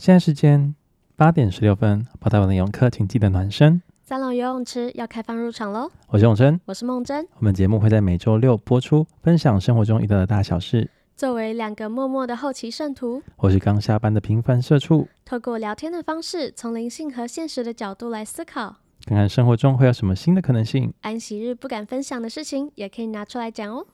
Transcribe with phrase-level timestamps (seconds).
[0.00, 0.74] 现在时间
[1.14, 3.82] 八点十六分，跑台湾的游泳课，请记得暖身。
[4.02, 5.90] 三楼游泳池要开放入场喽！
[6.08, 7.28] 我是永生，我是梦真。
[7.36, 10.88] 我们节目会在每周六播出，分享生活中遇到的大小事。
[11.14, 20.90] 作为两个默默的后期圣徒，我是刚下班的平凡社畜，透过聊天的方式，从灵性和现实的角度来思考，看看生活中会有什么新的可能性。
[21.02, 23.86] 安息日不敢分享的事情，也可以拿出来讲哦。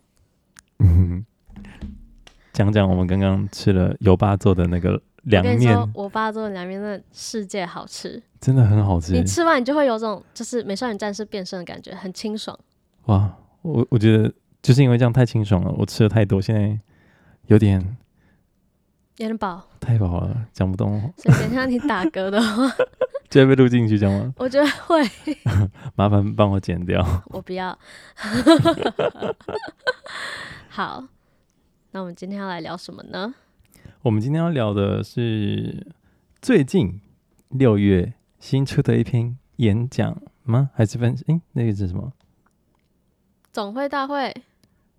[0.78, 1.26] 嗯，
[2.52, 5.02] 讲讲我们刚刚吃了油爸做的那个。
[5.26, 9.12] 凉面，我爸做的凉面真的世界好吃，真的很好吃。
[9.12, 12.58] 你吃完你就会有种就是美少女战士变身的感觉，很清爽。
[13.06, 16.78] 哇，我我觉得就是因为这样太清爽了，我吃的太多，现在
[17.46, 17.80] 有点
[19.16, 21.00] 有点饱，太饱了，讲不动。
[21.16, 22.70] 所以等一下你打嗝的话，
[23.28, 24.32] 就会被录进去，这样吗？
[24.36, 25.02] 我觉得会。
[25.96, 27.04] 麻烦帮我剪掉。
[27.26, 27.76] 我不要。
[30.68, 31.02] 好，
[31.90, 33.34] 那我们今天要来聊什么呢？
[34.06, 35.84] 我们今天要聊的是
[36.40, 37.00] 最近
[37.48, 40.70] 六月新出的一篇演讲吗？
[40.74, 41.24] 还是分析？
[41.26, 42.12] 诶，那个是什么？
[43.52, 44.32] 总会大会？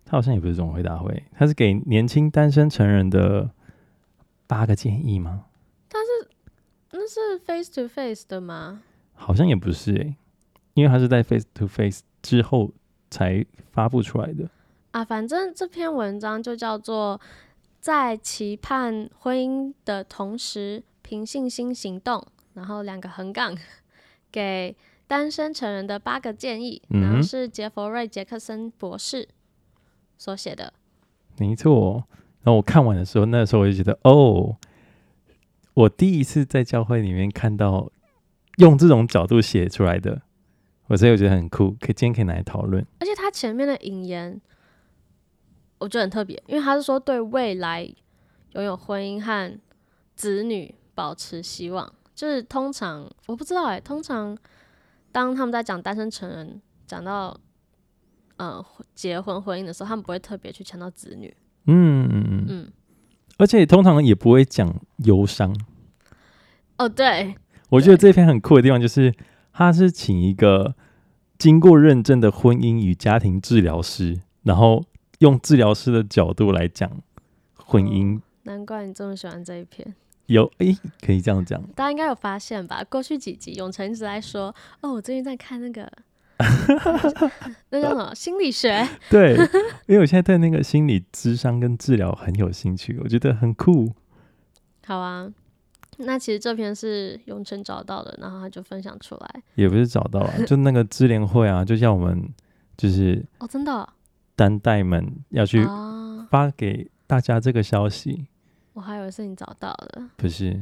[0.03, 3.49] 他好像也不是总会大会，他是给年轻单身成人的
[4.45, 5.45] 八个建议吗？
[5.87, 6.29] 他是
[6.91, 8.81] 那是 face to face 的吗？
[9.13, 10.17] 好像也不是诶，
[10.73, 12.73] 因为他是在 face to face 之后
[13.09, 14.49] 才发布出来的
[14.91, 15.05] 啊。
[15.05, 17.21] 反正这篇文章就叫做。
[17.87, 22.21] 在期盼婚姻的同时，凭信心行动。
[22.53, 23.57] 然后两个横杠，
[24.29, 24.75] 给
[25.07, 26.81] 单身成人的八个建议。
[26.89, 29.29] 嗯、然后是杰佛瑞·杰克森博士
[30.17, 30.73] 所写的。
[31.37, 32.03] 没错。
[32.41, 34.57] 然后我看完的时候，那个时候我就觉得，哦，
[35.73, 37.89] 我第一次在教会里面看到
[38.57, 40.23] 用这种角度写出来的，
[40.87, 42.85] 我所以我觉得很酷，可以今天可以拿来讨论。
[42.99, 44.41] 而且他前面的引言。
[45.79, 47.87] 我觉得很特别，因为他是说对未来
[48.53, 49.59] 拥有婚姻和
[50.15, 51.93] 子女保持希望。
[52.15, 54.35] 就是通常我不知道哎、欸，通常
[55.11, 57.39] 当他们在讲单身成人讲到
[58.37, 58.65] 呃
[58.95, 61.31] 结婚婚姻的时候，他们不会特别去强调子女。
[61.67, 62.71] 嗯嗯嗯嗯，
[63.37, 65.55] 而且通常也不会讲忧伤。
[66.79, 67.35] 哦，对，
[67.69, 69.13] 我觉得这篇很酷的地方就是，
[69.53, 70.75] 他是请一个
[71.37, 74.83] 经过认证的婚姻与家庭治疗师，然后。
[75.19, 76.89] 用治疗师的角度来讲
[77.55, 78.17] 婚姻。
[78.17, 79.95] 哦，难怪你这么喜欢这一篇。
[80.27, 81.61] 有诶、欸，可以这样讲。
[81.73, 82.83] 大家应该有发现吧？
[82.89, 85.89] 过去几集永成一直在说：“哦，我最近在看那个，
[87.71, 89.35] 那叫什么心理学？” 对，
[89.87, 93.93] 因为我现在对那个心理智商跟治疗很有兴趣，我觉得很酷。
[94.85, 95.31] 好啊，
[95.99, 99.41] 那其实这篇是永成找到的，然后他就分享出来。
[99.55, 102.21] 也不是找到了，就那个智联会啊，就像我们
[102.75, 103.87] 就是哦，真的、哦。
[104.37, 105.65] 单代们要去
[106.29, 108.27] 发给大家这个消息，
[108.73, 110.61] 我还以为是你找到的，不是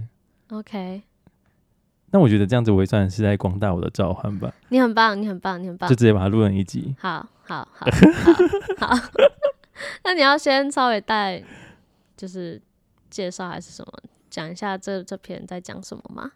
[0.49, 1.03] ？OK，
[2.11, 4.53] 那我觉得这样子我也算是在广大我的召唤吧。
[4.69, 6.95] 你很棒，你很棒，你很棒，就直接把它录成一集。
[6.97, 7.85] 好好好
[8.77, 9.09] 好，好
[10.05, 11.43] 那你要先稍微带，
[12.15, 12.61] 就是
[13.09, 13.91] 介绍还是什么，
[14.29, 16.31] 讲一下这这篇在讲什么吗？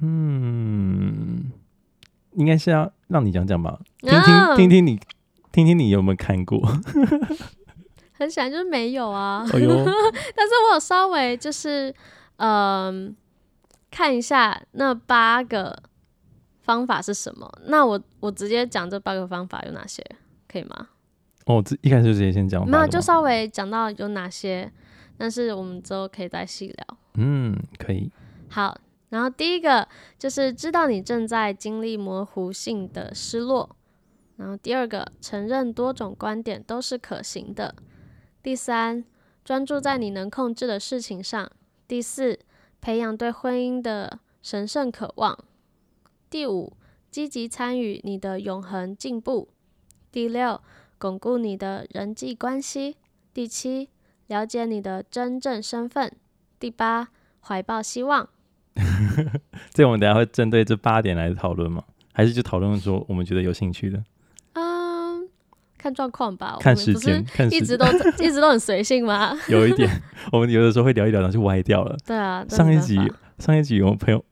[0.00, 1.52] 嗯，
[2.32, 4.56] 应该是要让你讲讲吧，听听、oh!
[4.56, 4.98] 听听你。
[5.54, 6.60] 听听你有没有看过？
[8.10, 9.46] 很显然就是没有啊。
[9.52, 9.68] 哎呦
[10.34, 11.94] 但是我有稍微就是
[12.38, 13.14] 嗯、呃、
[13.88, 15.80] 看一下那八个
[16.62, 17.48] 方法是什么。
[17.66, 20.04] 那我我直接讲这八个方法有哪些，
[20.48, 20.88] 可以吗？
[21.46, 22.68] 哦，这一开始就直接先讲。
[22.68, 24.68] 那就稍微讲到有哪些，
[25.16, 26.98] 但是我们之后可以再细聊。
[27.14, 28.10] 嗯，可以。
[28.48, 28.76] 好，
[29.10, 29.86] 然后第一个
[30.18, 33.76] 就是知道你正在经历模糊性的失落。
[34.36, 37.74] 然后第二个，承认多种观点都是可行的。
[38.42, 39.04] 第三，
[39.44, 41.50] 专注在你能控制的事情上。
[41.86, 42.38] 第四，
[42.80, 45.38] 培养对婚姻的神圣渴望。
[46.28, 46.72] 第五，
[47.10, 49.48] 积极参与你的永恒进步。
[50.10, 50.60] 第六，
[50.98, 52.96] 巩固你的人际关系。
[53.32, 53.88] 第七，
[54.26, 56.12] 了解你的真正身份。
[56.58, 57.08] 第八，
[57.40, 58.28] 怀抱希望。
[59.72, 61.84] 这我们等下会针对这八点来讨论吗？
[62.12, 64.02] 还是就讨论说我们觉得有兴趣的？
[65.84, 67.84] 看状况吧，看时间，看一直都
[68.18, 69.36] 一直都很随性吗？
[69.48, 69.86] 有一点，
[70.32, 71.94] 我们有的时候会聊一聊，然后就歪掉了。
[72.06, 72.98] 对啊，上一集
[73.38, 74.24] 上一集有朋友，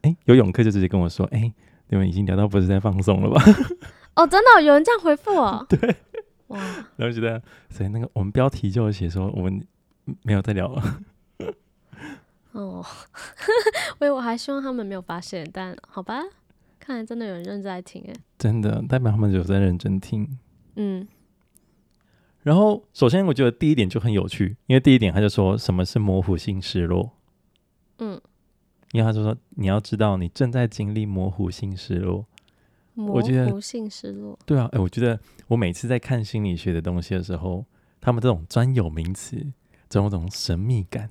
[0.00, 1.54] 哎、欸，游泳课就直接跟我说，哎、欸，
[1.88, 3.44] 你们已经聊到不是在放松了吧？
[4.16, 5.62] 哦，真的有人这样回复我？
[5.68, 5.96] 对，
[6.46, 6.58] 哇，
[6.96, 9.62] 然后觉得，所以那个我们标题就写说我们
[10.22, 11.00] 没有在聊了。
[12.52, 12.82] 哦，
[14.00, 16.22] 我以我还希望他们没有发现，但好吧，
[16.80, 20.38] 看来真的有人认真在听，哎，真的代表他们有在认真听。
[20.76, 21.06] 嗯，
[22.42, 27.10] 然后首先我觉得第一点就很有趣，因为第一点他就说什么是模糊性失落。
[27.98, 28.20] 嗯，
[28.92, 32.24] 因为他就说你要知道你正在经历模糊性失落。
[32.94, 34.38] 模糊性失落。
[34.46, 37.66] 对啊，哎，我觉得我每次在看心理学的东西的时候，
[38.00, 39.36] 他们这种专有名词，
[39.88, 41.10] 这种种神秘感，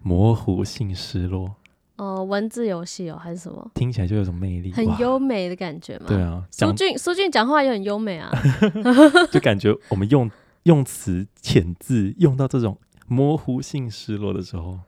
[0.00, 1.56] 模糊性失落。
[1.96, 3.70] 哦，文字游戏哦，还是什么？
[3.74, 6.06] 听起来就有种魅力，很优美的感觉嘛。
[6.08, 8.30] 对啊，苏俊苏俊讲话也很优美啊
[9.30, 10.30] 就感觉我们用
[10.64, 14.78] 用词遣字用到这种模糊性失落的时候，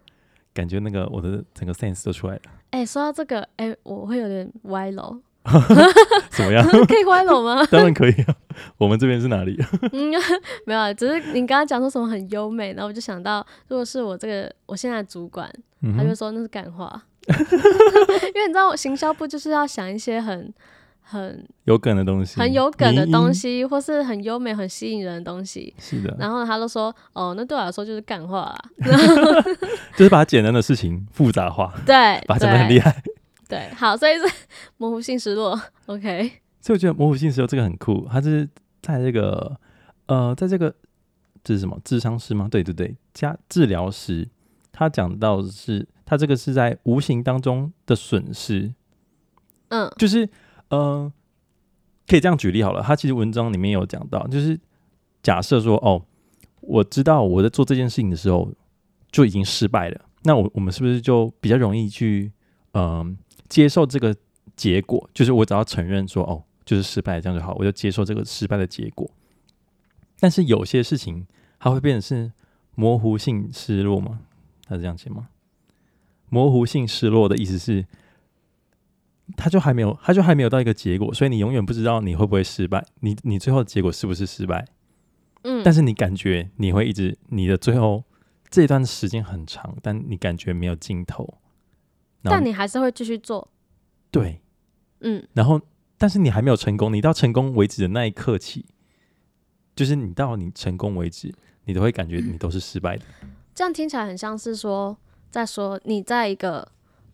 [0.53, 2.43] 感觉那个我的整个 sense 都出来了。
[2.71, 5.21] 哎、欸，说到这个，哎、欸，我会有点歪楼。
[6.31, 6.67] 怎么样？
[6.87, 7.65] 可以歪楼吗？
[7.71, 8.35] 当然可以啊。
[8.79, 9.57] 我们这边是哪里？
[9.93, 10.11] 嗯，
[10.67, 15.51] 没有啊，只是你刚刚讲说什么很优美，然后我就想到，如果是我这个我现在的主管，
[15.83, 20.53] 嗯、他就说那是干话，因为你知道，我行销部就是要想一些很
[21.03, 25.75] 很有梗的东西，很有梗的东西，或是很优美、很吸引人的东西。
[25.79, 26.17] 是的。
[26.19, 28.59] 然后他都说，哦，那对我来说就是干话啦，
[29.97, 31.95] 就是把简单的事情复杂化，对，
[32.27, 33.03] 把它讲得很厉害。
[33.49, 34.25] 对，好，所以是
[34.79, 36.33] 模糊性失落，OK。
[36.61, 38.49] 所以我觉得模糊性失落这个很酷，它是
[38.81, 39.55] 在这个
[40.07, 40.75] 呃，在这个
[41.43, 41.79] 这是什么？
[41.85, 42.49] 智商师吗？
[42.51, 44.27] 对对对，加治疗师，
[44.73, 48.73] 他讲到的是他这个是在无形当中的损失，
[49.69, 50.27] 嗯，就是
[50.71, 51.13] 呃，
[52.07, 52.83] 可以这样举例好了。
[52.83, 54.59] 他其实文章里面有讲到，就是
[55.23, 56.03] 假设说，哦，
[56.63, 58.51] 我知道我在做这件事情的时候
[59.13, 62.33] 就已经失败了，那我我们是不是就比较容易去
[62.73, 62.83] 嗯？
[62.85, 63.17] 呃
[63.55, 64.13] 接受这个
[64.57, 69.09] 结果，就是我只要承认说哦，就是失败，这样就好，我就接受这个失败的结果。
[70.19, 71.25] 但是有些事情，
[71.61, 72.33] 它会变成是
[72.75, 74.23] 模糊性失落吗？
[74.67, 75.29] 它是这样写吗？
[76.29, 77.87] 模糊性失落的意思是，
[79.37, 84.67] 他就还没有，他就还没有到一个结果，所以你永远不知道你会不会失败，你你最后的结果是不是失败？
[85.45, 88.03] 嗯，但是你感觉你会一直，你的最后
[88.51, 91.39] 这段时间很长，但你感觉没有尽头。
[92.31, 93.49] 但你还是会继续做，
[94.11, 94.41] 对，
[95.01, 95.61] 嗯，然后，
[95.99, 98.65] 但是你还没有成功，你到成功为止的那一刻起，
[99.77, 101.35] 就是你到你成功为止，
[101.65, 103.05] 你都会感觉你都是失败的。
[103.55, 104.97] 这样听起来很像是说，
[105.31, 106.67] 在说你在一个，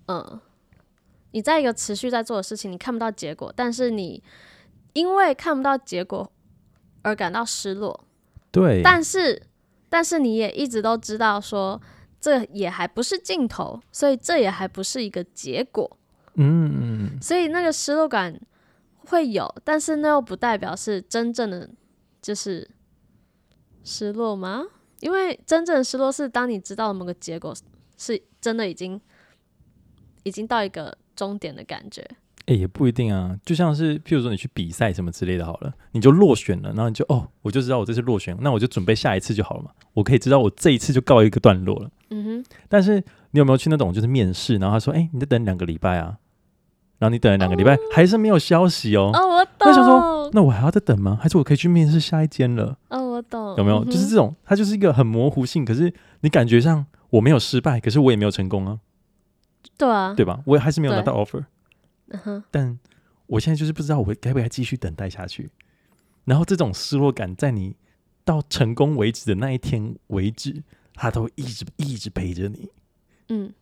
[0.07, 0.41] 嗯，
[1.33, 4.23] 你在一个持续在做的事情，你看不到结果，但是你
[4.93, 6.31] 因为看不到结果
[7.03, 8.05] 而感到失落，
[8.51, 9.43] 对，但是，
[9.89, 11.81] 但是你也一直都知道说。
[12.21, 15.97] 这也还不是尽头，所以这也还不是一个结果。
[16.35, 18.41] 嗯，所以那个失落感
[18.99, 21.69] 会有，但是那又不代表是真正的
[22.23, 22.71] 就是
[23.83, 24.65] 失落吗？
[25.01, 27.55] 因为真正的失落是当你知道某个结果
[27.97, 29.01] 是真的已经
[30.23, 32.07] 已经到一个终点的感觉。
[32.51, 41.89] 哎、欸，也不一定啊，就像是譬如说你去比赛什么之类的，好了，你就落选了，然后你就哦，我就知道我这次落选，那我就准备下一次就好了嘛，我可以知道我这一次就告一个段落了。
[42.11, 42.45] 嗯哼。
[42.69, 42.97] 但是
[43.31, 46.19] 你有没有去那种就是面试，然后他说，哎、欸，你再等两个礼拜啊，
[46.99, 49.13] 然后你等了两个礼拜、哦、还是没有消息哦。
[49.15, 49.53] 哦，我懂。
[49.61, 51.17] 那想说，那我还要再等吗？
[51.23, 52.77] 还是我可以去面试下一间了？
[52.89, 53.55] 哦，我懂。
[53.59, 53.85] 有没有？
[53.85, 58.81] 嗯、就是这种，它就是一个很模糊性，可是你感觉上我没有失败，可是我也没有成功啊。
[59.79, 60.15] 对啊。
[60.17, 60.41] 对吧？
[60.47, 61.45] 我也还是没有拿到 offer。
[62.51, 62.79] 但
[63.27, 65.51] 我现在就是不知道我该不该继续等待下去，
[66.25, 67.77] 然后这种失落感在你
[68.25, 70.63] 到成功为止的那一天为止，
[70.95, 72.71] 它都一直一直陪着你。
[73.29, 73.53] 嗯，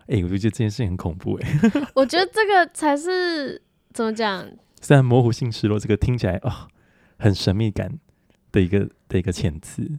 [0.00, 1.86] 哎、欸，我就觉得这件事情很恐怖哎、欸。
[1.96, 3.62] 我觉得这个才是
[3.94, 4.46] 怎么讲？
[4.82, 6.68] 虽然模糊性失落这个听起来啊、哦、
[7.18, 7.98] 很神秘感
[8.52, 9.98] 的一个的一个遣词，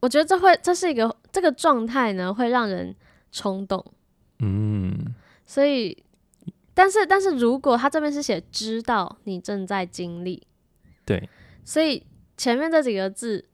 [0.00, 2.94] 我觉得这会这是一个这个状态呢，会让人
[3.32, 3.84] 冲动。
[4.38, 5.12] 嗯，
[5.44, 6.04] 所以。
[6.74, 10.42] 但是，但是如果他这边是写知道你正在经历，
[11.04, 11.28] 对，
[11.64, 12.02] 所以
[12.36, 13.44] 前面这几个字，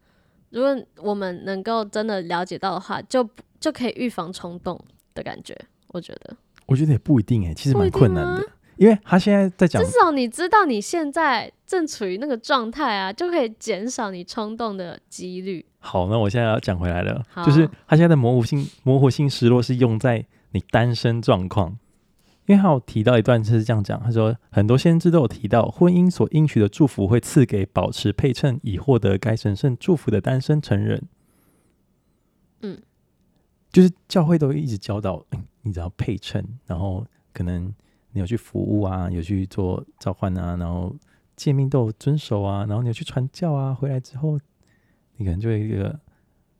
[0.50, 4.78] 如果我们能够真的了解到的话，就就可以预防冲动
[5.14, 5.56] 的感觉。
[5.88, 8.46] 我觉得，我觉得也不一定哎、欸，其实蛮困难的，
[8.76, 15.64] 因为他现在在讲，至少你知道你现在正处于那个状态啊，就可以减少你冲动的几率。
[15.80, 21.76] 好，那我现在要讲回来了，就是他现在的模糊性模糊性失落是用在你单身状况。
[22.48, 31.06] 因为他有提到一段是这样讲，他说很多先知都有提到，婚姻所应许的祝福会赐给保持配称以获得该神圣祝福的单身成人。
[32.62, 32.80] 嗯，
[33.70, 37.66] 就是教会都一直教导，嗯、你只要配称，然后可能
[38.12, 40.96] 你有去服务啊，有去做召唤啊，然后
[41.36, 44.38] 诫命都有遵守啊，然后你有去传教啊，回来之后
[45.18, 46.00] 你可能就有一个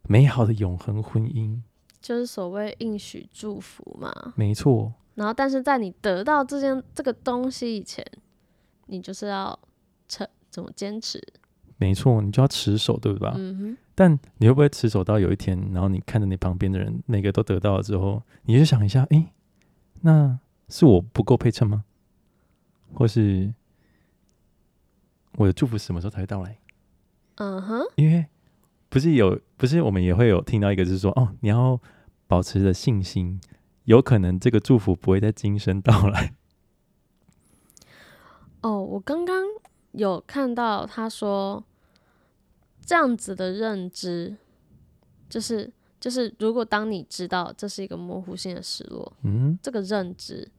[0.02, 1.62] 美好的永恒婚姻，
[2.02, 4.34] 就是所谓应许祝福嘛。
[4.36, 4.92] 没错。
[5.18, 8.06] 然后，但是在你得到这件这个东西以前，
[8.86, 9.58] 你就是要
[10.06, 11.20] 持怎么坚持？
[11.76, 13.32] 没错，你就要持守，对吧？
[13.36, 13.76] 嗯哼。
[13.96, 19.32] 但你会不会持守到有一天，然后你看着你旁边的人，每个都得到了之后，你就想一下，哎，
[20.02, 21.84] 那是我不够配衬吗？
[22.94, 23.52] 或是
[25.32, 26.58] 我的祝福什么时候才会到来？
[27.34, 28.26] 嗯哼，因为
[28.88, 31.80] 不是有，不是我们也会有听到一个，就是说，哦，你要
[32.28, 33.40] 保持着信心，
[33.88, 36.34] 有可能这个祝福不会在今生到来。
[38.60, 39.42] 哦，我刚刚
[39.92, 41.64] 有看到他说
[42.84, 44.36] 这样子的认知，
[45.30, 50.50] 就是就是，如果当你知道这是一个模糊性的失落，嗯，这个认知，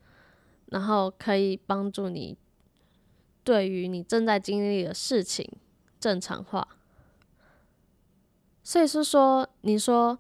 [0.66, 2.36] 然后可以帮助你
[3.44, 5.48] 对于你正在经历的事情
[6.00, 6.68] 正常化。
[8.64, 10.18] 所以是说，你说，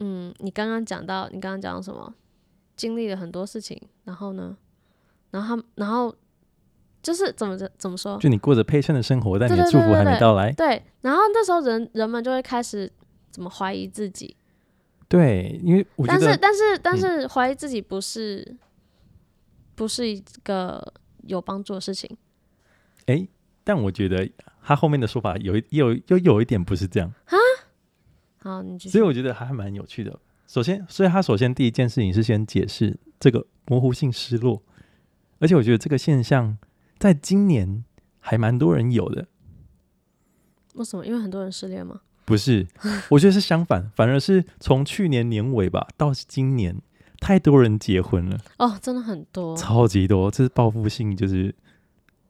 [0.00, 2.14] 嗯，你刚刚讲到，你刚刚讲到什么？
[2.76, 4.56] 经历了很多事情，然后呢，
[5.30, 6.14] 然后他，然后。
[7.02, 8.18] 就是怎么着怎么说？
[8.18, 10.50] 就你过着配衬的生活，但你的祝福还没到来。
[10.50, 12.90] 对，对，对，对，对，然后那时候人人们就会开始
[13.30, 14.34] 怎么怀疑自己。
[15.06, 18.58] 对，因为我觉得，但是但是但是怀疑自己不是、嗯、
[19.76, 22.10] 不是一个有帮助的事情。
[23.04, 23.28] 哎、欸，
[23.62, 24.28] 但我觉得
[24.64, 27.38] 他后面的说法有有又有一点不是这样啊。
[28.46, 28.90] 好，你继续。
[28.90, 30.18] 所以我觉得还蛮有趣的。
[30.46, 34.62] 首先，所以他首先第一件事情是先解释这个模糊性失落，
[35.40, 36.56] 而且我觉得这个现象。
[36.98, 37.84] 在今年
[38.20, 39.28] 还蛮多人有的，
[40.76, 41.04] 为什么？
[41.04, 42.00] 因为很多人失恋吗？
[42.24, 42.66] 不是，
[43.10, 46.80] 我觉得是相反，反而是从去年年尾吧到今年，
[47.20, 48.38] 太多人结婚了。
[48.58, 51.54] 哦，真的很多，超级多，这是报复性，就是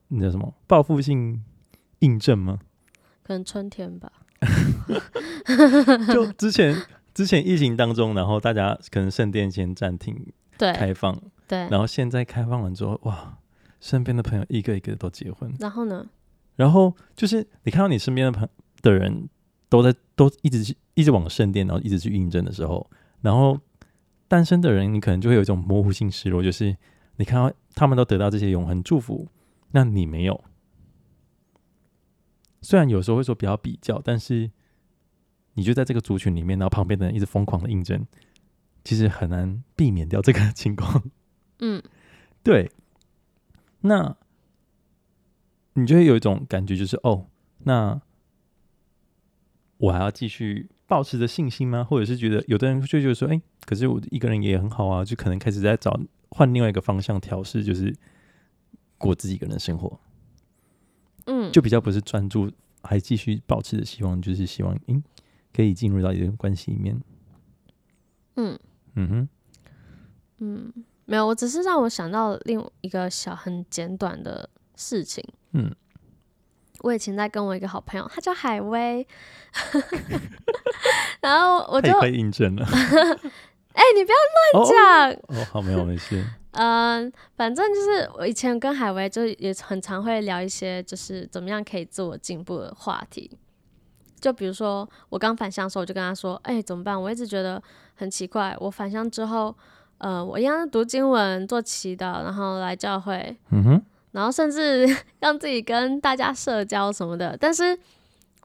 [0.09, 0.53] 那叫什么？
[0.67, 1.45] 报复性
[2.01, 2.59] 印证吗？
[3.23, 4.11] 可能春天吧。
[6.13, 6.77] 就之前
[7.15, 13.39] 之前疫情当中，然后大家可能圣殿先暂停对开放，对，然后现在开放完之后，哇！
[13.79, 16.05] 身边的朋友一个一个都结婚，然后呢？
[16.57, 18.49] 然后就是你看到你身边的朋
[18.81, 19.29] 的人
[19.69, 22.91] 都在都一直去一直往圣殿，然后一直去印证的时候，
[23.21, 23.61] 然后
[24.27, 26.75] 单身的人你可能就会有一种模糊性失落，就是
[27.17, 29.29] 你看到他们都得到这些永恒祝福，
[29.73, 30.43] 那你没有。
[32.63, 34.51] 虽然有时候会说比较比较，但是
[35.55, 38.07] 你就在这个族群里面，然后旁边的人一直疯狂的印证，
[38.85, 41.11] 其实很难避免掉这个情况。
[41.61, 41.83] 嗯，
[42.43, 42.71] 对。
[43.83, 44.17] 那，
[45.75, 47.27] 你就会有一种感觉，就是哦，
[47.59, 48.01] 那
[49.77, 51.85] 我还要继续保持着信心吗？
[51.85, 55.99] 或者是觉得有的人就觉得说，哎、可是我一个人也很好啊，就可能开始在找
[56.31, 57.95] 换另外一个方向调试，就是
[58.99, 60.01] 过自己一个人的生活。
[61.27, 62.51] 嗯，就比较不是专注，
[62.83, 65.03] 还继续保持着希望，就是希望，嗯，
[65.53, 67.01] 可以进入到一段关系里面。
[68.37, 68.59] 嗯
[68.95, 69.29] 嗯哼，
[70.39, 70.73] 嗯。
[71.09, 75.25] 没有，我只是让我想到另一个小很简短的事情。
[75.53, 75.73] 嗯，
[76.81, 79.07] 我以前在跟我一个好朋友，他叫海威，
[81.23, 82.67] 然后我就可以印证了。
[83.73, 84.17] 哎、欸，你不要
[84.53, 85.13] 乱讲。
[85.29, 86.27] 哦，好，没有没事。
[86.57, 93.31] 嗯，反正就是我以前跟海威就也很常会聊一些，就是怎么样可以自我进步的话题。
[94.21, 97.01] 就比如说我刚返乡的时候，我就跟他说：“哎、欸，怎么办？
[97.01, 97.63] 我一直觉得
[97.95, 99.55] 很奇怪，我返乡之后。”
[99.99, 103.83] 呃，我一样读经文、做祈祷，然后来教会，嗯哼，
[104.13, 104.87] 然后甚至
[105.21, 107.75] 让自己跟大家社交什么的，但是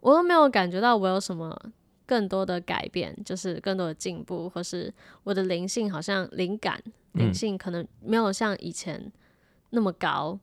[0.01, 1.53] 我都没有感觉到我有什么
[2.05, 4.93] 更多的改变，就是更多的进步，或是
[5.25, 6.81] 我的灵性好像灵感、
[7.13, 9.11] 灵性可能没有像以前
[9.71, 10.37] 那么高。
[10.37, 10.39] 嗯、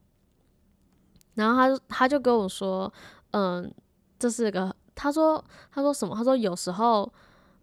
[1.35, 2.93] 然后他他就跟我说，
[3.33, 3.71] 嗯、呃，
[4.19, 6.15] 这是个，他说他说什么？
[6.15, 7.13] 他说有时候，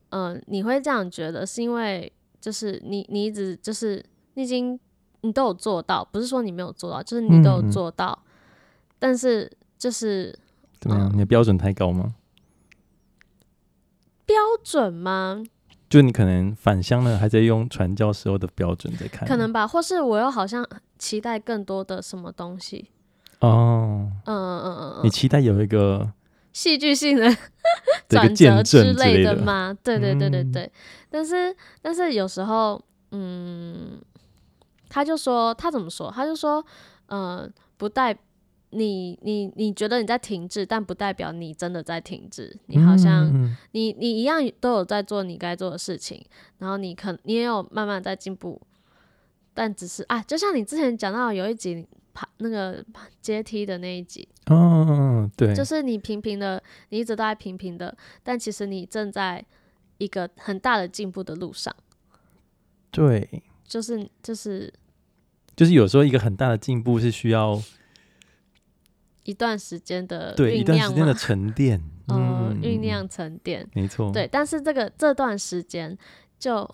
[0.10, 2.12] 嗯、呃，你会这样觉得是因为。
[2.42, 4.80] 就是你，你一直就是你已经
[5.22, 8.16] 你都有做到，不是说你没有做到，就是你都有做到。
[8.22, 8.30] 嗯、
[9.00, 10.38] 但是就是
[10.80, 11.12] 怎么样？
[11.12, 12.14] 你的标准太高吗？
[14.28, 15.42] 标准吗？
[15.90, 19.68] 就你可能返乡了，还在用传教时候的标准在看，可能吧？
[19.68, 22.90] 或是我又好像期待更多的什么东西？
[23.40, 26.12] 哦，嗯嗯嗯嗯，你期待有一个
[26.54, 27.30] 戏剧性的
[28.08, 29.76] 转折之类的吗？
[29.84, 30.64] 对对对对对。
[30.64, 30.72] 嗯
[31.12, 33.98] 但是，但是有时候，嗯，
[34.90, 36.12] 他就说，他怎么说？
[36.14, 36.66] 他就说，
[37.06, 38.14] 嗯、呃，不代
[38.76, 42.56] 你，你，你觉得你在停滞，但不代表你真的在停滞。
[42.68, 46.24] 你好像，嗯、你，你一样都有在做你该做的事情，
[46.60, 48.62] 然后你可，你也有慢慢在进步，
[49.54, 52.84] 但只是啊，就像你之前讲到有一集爬那个
[53.22, 59.46] 阶梯的那一集，哦，对，就是你平平的，你一直都在平平的，但其实你正在。
[59.98, 61.74] 一个很大的进步的路上，
[62.92, 64.74] 对，就是就是
[65.56, 67.62] 就是有时候一个很大的进步是需要
[69.26, 74.28] 一段时间的对，一段时间的沉淀， 嗯，酝酿沉淀，没错，对。
[74.32, 75.96] 但是这个这段时间
[76.40, 76.68] 就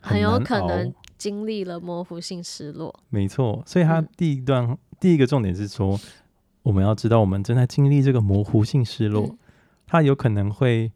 [0.00, 2.94] 很有可能经历了模糊性失落。
[3.08, 5.98] 没错，所以他第一段、嗯、第一个重点是说，
[6.62, 9.38] 我们要知道我们正在经历这个模糊性失落，嗯、
[9.86, 10.92] 它有可能会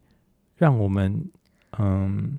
[0.55, 1.29] 让我们
[1.77, 2.37] 嗯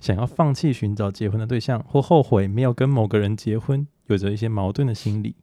[0.00, 5.36] 想要放弃寻找结婚的对象，或后悔没有跟某个人结婚，有着一些矛盾的心理，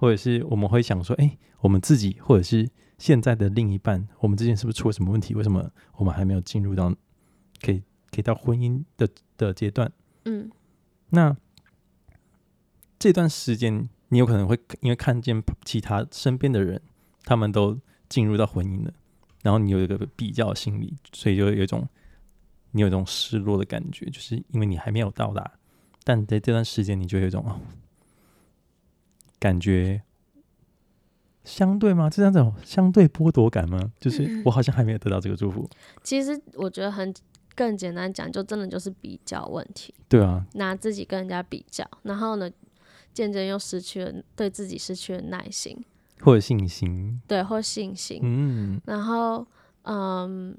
[0.00, 2.66] 或者是我们会想说，哎，我们自己或者是
[2.96, 5.34] 现在的另一半，我们之间是不是出了什么问题？
[5.34, 6.88] 为什么我们还没有进入到
[7.60, 7.80] 可以
[8.10, 9.92] 可以到婚姻的的阶段？
[10.24, 10.50] 嗯，
[11.10, 11.36] 那
[12.98, 16.80] 这段时间，你有可能会因为看见其他身边的人，
[17.24, 17.78] 他们都
[18.08, 18.94] 进入到婚姻了，
[19.42, 21.86] 然后你有一个比较心理，所以就有一种
[22.70, 25.52] 你有一种失落的感觉，就是因为你还没有到达，
[26.04, 27.60] 但在这段时间，你就有一种哦，
[29.40, 30.02] 感觉
[31.42, 32.08] 相对吗？
[32.08, 33.90] 这样这种相对剥夺感吗？
[33.98, 35.68] 就是我好像还没有得到这个祝福。
[36.04, 37.12] 其实我觉得很。
[37.56, 39.92] 更简单讲，就真的就是比较问题。
[40.08, 42.48] 对啊，拿自己跟人家比较，然后呢，
[43.12, 45.76] 渐渐又失去了对自己失去了耐心，
[46.20, 47.20] 或者信心。
[47.26, 48.20] 对，或信心。
[48.22, 49.46] 嗯，然后，
[49.82, 50.56] 嗯，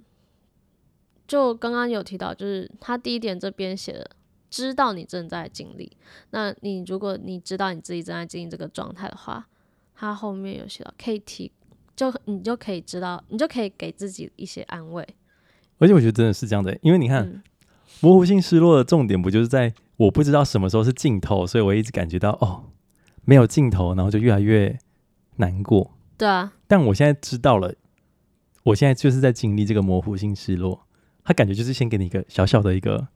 [1.26, 4.12] 就刚刚有提到，就是他第一点这边写的，
[4.52, 5.98] 知道你正在经历。
[6.30, 9.48] 那你如果你知道你自己正在经历这个状态的话，
[9.96, 11.52] 他后面有写到，可以提，
[11.96, 15.08] 就你就可以知道，你就可以给自己一些安慰。
[15.80, 17.42] 而且我觉得真的是这样的，因为你看，嗯、
[18.02, 22.66] 模糊性失落的重点不就是在我不知道什么时候是尽头，所以我一直感觉到哦，
[23.26, 24.78] 没有尽头，然后就越来越
[25.38, 25.92] 难过。
[26.18, 26.54] 对啊。
[26.68, 27.74] 但我现在知道了，
[28.64, 30.88] 我现在就是在经历这个模糊性失落，
[31.24, 33.08] 他感觉就是先给你一个小小的一个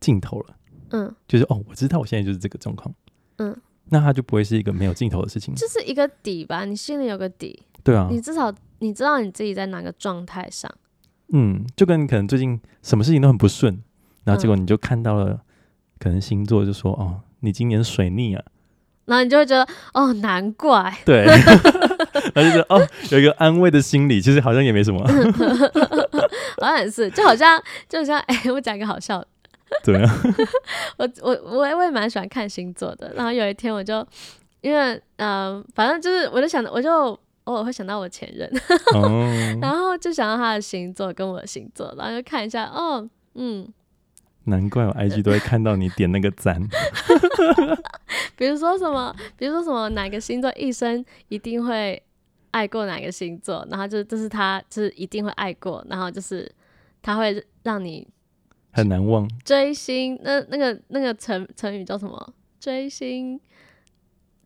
[0.00, 0.56] 镜头了。
[0.90, 1.14] 嗯。
[1.26, 2.94] 就是哦，我知道我现在就是这个状况。
[3.38, 3.56] 嗯。
[3.90, 5.54] 那他就不会是一个没有尽头的事情。
[5.54, 7.62] 就是一个底吧，你心里有个底。
[7.82, 8.08] 对啊。
[8.10, 10.70] 你至少你知道你自己在哪个状态上。
[11.30, 13.82] 嗯，就跟你可能最近什么事情都很不顺，
[14.24, 15.42] 然后结果你就看到了，
[15.98, 18.42] 可能星座就说、嗯、哦，你今年水逆啊，
[19.04, 21.26] 然后你就会觉得哦，难怪，对，
[22.34, 25.00] 然后就觉得哦，有一个安慰的心理，其实好像也没什么，
[26.60, 29.28] 好像也是，就好像就好像哎，我讲一个好笑的，
[29.84, 30.22] 对啊，
[30.98, 34.06] 我我我我也蛮喜欢看星座的，然后有一天我就
[34.60, 37.18] 因为嗯、呃，反正就是我就想我就。
[37.48, 38.46] 偶尔会想到我前任，
[39.58, 43.66] 然后就想到他的星座跟我的星座，然后就看一下，哦，嗯，
[44.44, 46.62] 难怪我 IG 都会看到你点那个赞。
[48.36, 52.02] 比如说什么，比如说什么，哪个星座一生一定会
[52.50, 56.52] 爱过哪个星座，然后就这是他就是一定会爱过，然后就是
[57.00, 58.06] 他会让你
[58.78, 60.18] 很难忘追星。
[60.22, 62.34] 那那个那个成成语叫什么？
[62.58, 63.40] 追星。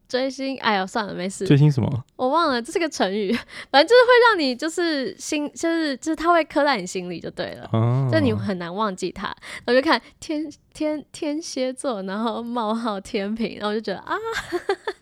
[0.08, 1.46] 追星，哎呀，算了，没事。
[1.46, 2.04] 追星什么？
[2.16, 3.32] 我忘了，这是个成语，
[3.72, 9.34] 反正就是会让你就是心，就是就是他会刻在你心里就对了，哦、就你很难忘记他。
[9.66, 14.14] 我就看天天天蝎座，然后冒号天平，然后我就觉得啊，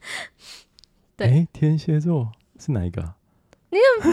[1.18, 3.14] 对，欸、天蝎座是哪一个？
[3.70, 4.12] 你很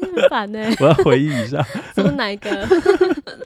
[0.00, 1.62] 你很烦呢、欸， 我要回忆一下，
[1.94, 2.50] 什么哪一个？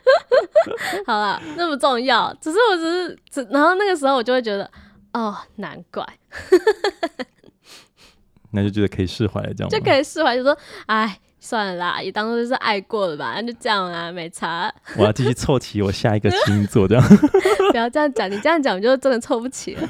[1.07, 4.71] 好了，那么重要，只是我只是只，然后那个时候我就会觉得。
[5.17, 6.05] 哦，难怪，
[8.51, 14.75] 那就觉得可以释怀了，这样就可以释怀，就说，哎，算了啦，也当做是爱过了吧，那就这样啊，没差。
[14.99, 17.05] 我要继续凑齐我下一个星座，这样。
[17.71, 19.87] 不要这样讲，你这样讲，我就真的凑不齐了。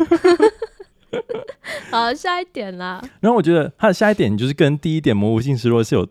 [1.90, 3.03] 好，下一点啦。
[3.20, 6.09] 然后我觉得他的下一点就是跟第一点模糊性失落是有，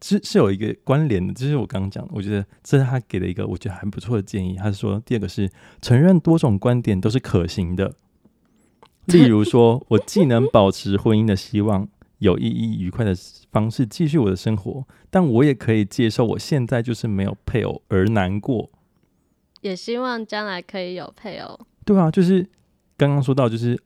[0.00, 4.56] 是是有一个关联的，就是我刚刚讲的，我觉得这是他给的一个我觉得还不错的建议。
[4.56, 5.50] 他是说，第二个是
[5.80, 7.94] 承认多种观点都是可行的。
[9.06, 13.12] 例如说，我既能保持婚姻的希望，有意义、愉快的
[13.50, 18.70] 方式继续我的生活，但我也可以接受我现在就是没有配偶而难过，
[19.60, 21.58] 也希望将来可以有配偶。
[21.84, 22.48] 对啊，就是
[22.96, 23.76] 刚刚说到，就是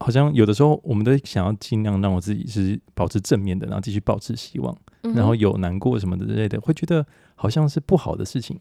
[0.00, 8.58] 好像有的时候我们都想要尽量让我自己是保持正面的，然后继续保持希望，然后有难过什么的之类的，会觉得好像是不好的事情。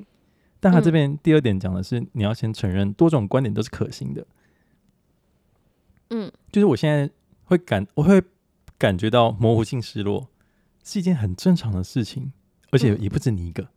[0.60, 4.28] 但他这边第二点讲的是，你要先承认多种观点都是可行的。
[6.10, 7.10] 嗯，就是我现在
[7.46, 8.22] 会感，我会
[8.78, 10.28] 感觉到模糊性失落
[10.84, 12.34] 是一件很正常的事情，
[12.72, 13.70] 而且也不止你一个，嗯、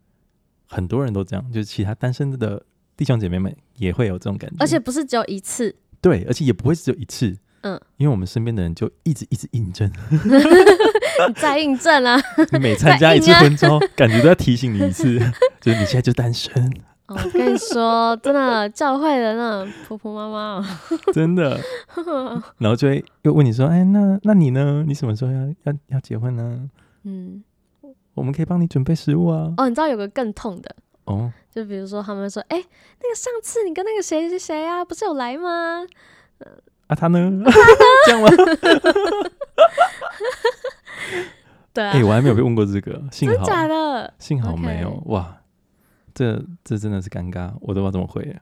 [0.67, 2.65] 很多人都这样，就是其他单身的
[2.97, 12.21] 弟兄姐妹们也会有这种感觉，而且不是只有一次，对，而且也不会只有一次，嗯，因为我们身边的人就一直一直印证，你 在印证啊，
[12.53, 15.19] 你每参加一次婚招，感觉都要提醒你一次，
[15.61, 16.71] 就是你现在就单身。
[17.09, 20.79] 哦、我跟你说，真的教会的那种婆婆妈妈，
[21.13, 21.61] 真的，
[22.59, 24.85] 然后就会又问你说：“哎，那那你呢？
[24.87, 26.69] 你什么时候要要要结婚呢？”
[27.05, 27.43] 嗯，
[28.15, 29.53] 我们可以帮你准备食物啊。
[29.57, 32.65] 哦，你知道有个更痛的哦，就比如说他们说，哎、欸，
[33.03, 35.85] 那个上次你跟那个谁谁谁啊，不是有来吗？
[36.93, 37.31] 啊，他呢？
[38.05, 38.29] 这样吗？
[41.73, 41.91] 对啊。
[41.91, 44.13] 哎、欸，我还没有被问过这个， 幸好，真假的？
[44.19, 44.91] 幸好没有。
[44.91, 45.03] Okay.
[45.13, 45.41] 哇，
[46.15, 48.39] 这这真的是尴尬，我都不知道怎么回。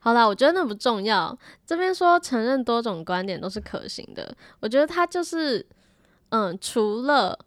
[0.00, 1.36] 好啦，我觉得那不重要。
[1.64, 5.64] 这边说承认多种观点都是可行的，我觉得他就是，
[6.28, 7.38] 嗯，除了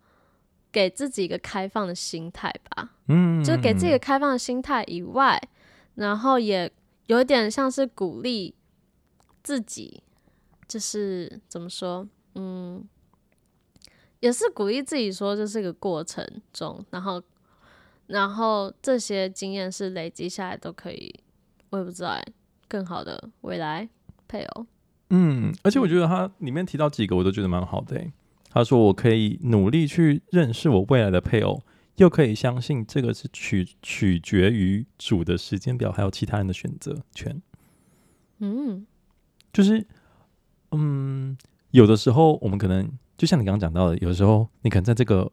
[0.72, 5.40] 给自己一个开放的心态吧，嗯，就给自己一个开放的心态以外，
[5.96, 6.72] 然后也
[7.06, 8.56] 有点像是鼓励
[9.44, 10.02] 自己，
[10.72, 12.82] 就是怎么说，嗯，
[14.22, 17.22] 也是鼓励自己说这是一个过程中，然后，
[18.08, 21.14] 然后这些经验是累积下来都可以。
[21.72, 22.24] 我也不知道哎，
[22.70, 23.90] 更好的未来
[24.30, 24.66] 配偶。
[25.10, 28.02] 嗯，而且我觉得他里面提到几个，我都觉得蛮好的。
[28.50, 31.62] 他说：“我可以努力去认识我未来的配偶，
[31.98, 37.42] 又可以相信这个是取取决于主的时间表，还有其他人的选择权。”
[38.40, 38.88] 嗯，
[39.54, 39.86] 就是，
[40.72, 41.38] 嗯，
[41.72, 45.32] 有的时候我们可能就像你刚刚讲到的，有的时候你可能在这个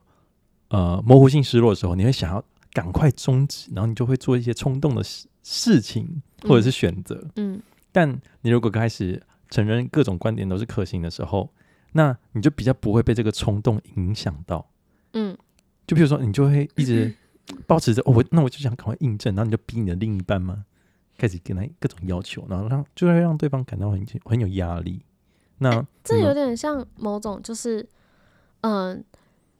[0.69, 5.27] 呃模糊性失落的时候，你会想要赶快终止，然后你就会做一些冲动的事。
[5.51, 11.49] 事情或者是选择，嗯，嗯，但你如果开始承认各种观点都是可行的时候，
[11.93, 14.69] 那你就比较不会被这个冲动影响到，
[15.15, 15.35] 嗯，
[15.87, 17.15] 就比如说你就会一直
[17.67, 20.67] 保持着哦，我那我就想赶快印证，然后你就逼你的另一半嘛，
[21.17, 25.01] 开始跟他各种要求，然后让就会让对方感到很很有压力。
[25.59, 27.87] 那、欸、这有点像某种就是，
[28.63, 29.05] 嗯、呃，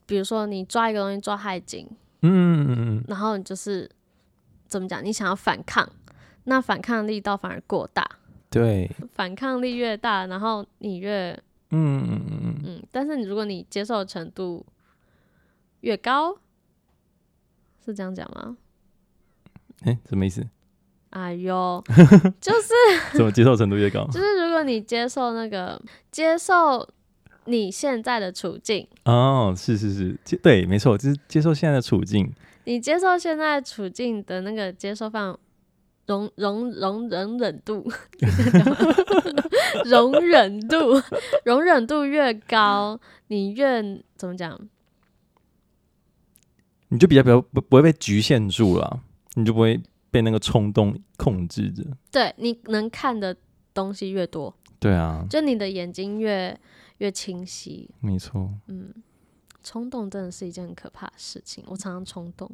[0.07, 1.89] 比如说你抓一个东西抓太紧，
[2.23, 3.91] 嗯嗯嗯，然后你就是。
[4.69, 5.03] 怎么讲？
[5.03, 5.91] 你想要反抗，
[6.45, 8.07] 那反抗力道反而过大。
[8.51, 11.33] 对，反抗力越大，然后你越
[11.71, 14.67] 嗯嗯嗯嗯，但是你如果你接受的程度
[15.81, 16.37] 越高，
[17.83, 18.59] 是这样讲吗？
[19.85, 20.47] 哎、欸，什么意思？
[21.11, 21.83] 哎呦，
[22.41, 22.69] 就是
[23.15, 24.07] 怎么接受程度越高？
[24.13, 26.87] 就是如果你接受那个接受
[27.47, 32.31] 你现在的处境哦，是是是，对，没错，就是接受现在的处境。
[32.65, 35.35] 你接受现在处境的那个接受范
[36.07, 37.91] 容容容容忍度，
[39.87, 41.03] 容忍度
[41.45, 43.83] 容忍度越高，你越
[44.17, 44.59] 怎么讲？
[46.91, 49.01] 你就比较比较不不会被局限住了，
[49.35, 51.85] 你就不会被那个冲动控制着。
[52.11, 53.37] 对，你能看的
[53.73, 56.59] 东西越多，对啊，就你的眼睛越
[56.99, 57.91] 越清晰。
[58.01, 58.93] 没错，嗯。
[59.61, 62.51] 冲动真的是一件很可怕的事情，我常常冲动。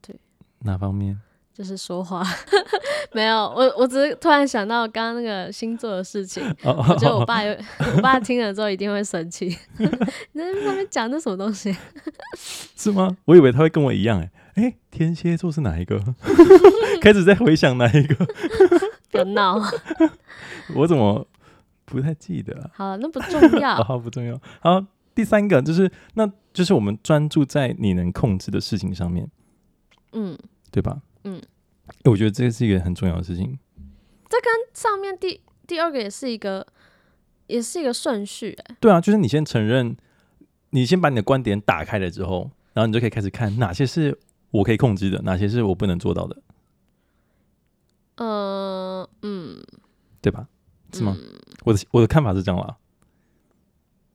[0.00, 0.14] 对，
[0.60, 1.20] 哪方面？
[1.52, 2.22] 就是说话，
[3.12, 6.44] 没有我，我只是突然想到刚刚那个星座的事情。
[6.62, 7.56] Oh, 我觉得我爸有，
[7.96, 9.46] 我爸听了之后一定会生气。
[9.78, 9.86] 你
[10.40, 11.74] 在上面讲的什么东西？
[12.36, 13.16] 是吗？
[13.24, 14.30] 我以为他会跟我一样、欸。
[14.56, 16.02] 哎，哎，天蝎座是哪一个？
[17.00, 18.26] 开始在回想哪一个？
[19.10, 19.58] 别闹！
[20.74, 21.26] 我怎么
[21.84, 22.70] 不太记得、啊？
[22.74, 23.76] 好，那不重要。
[23.76, 24.38] 好，不重要。
[24.60, 24.84] 好。
[25.14, 29.26] 第三个就是，那就是我们专注在你能控制的事情上面，
[30.12, 30.36] 嗯，
[30.70, 31.00] 对吧？
[31.24, 31.40] 嗯，
[32.04, 33.58] 我觉得这是一个很重要的事情。
[34.28, 36.66] 这跟上面第第二个也是一个，
[37.46, 38.54] 也是一个顺序。
[38.66, 39.96] 哎，对啊，就是你先承认，
[40.68, 44.18] 你先把你的观点打开了之后，然后你就可以开始看哪些是
[44.56, 46.42] 我可以控制的，哪些是我不能做到的。
[48.16, 49.62] 呃，嗯，
[50.20, 50.48] 对吧？
[50.92, 51.16] 是吗？
[51.18, 52.76] 嗯，我的我的看法是这样啦。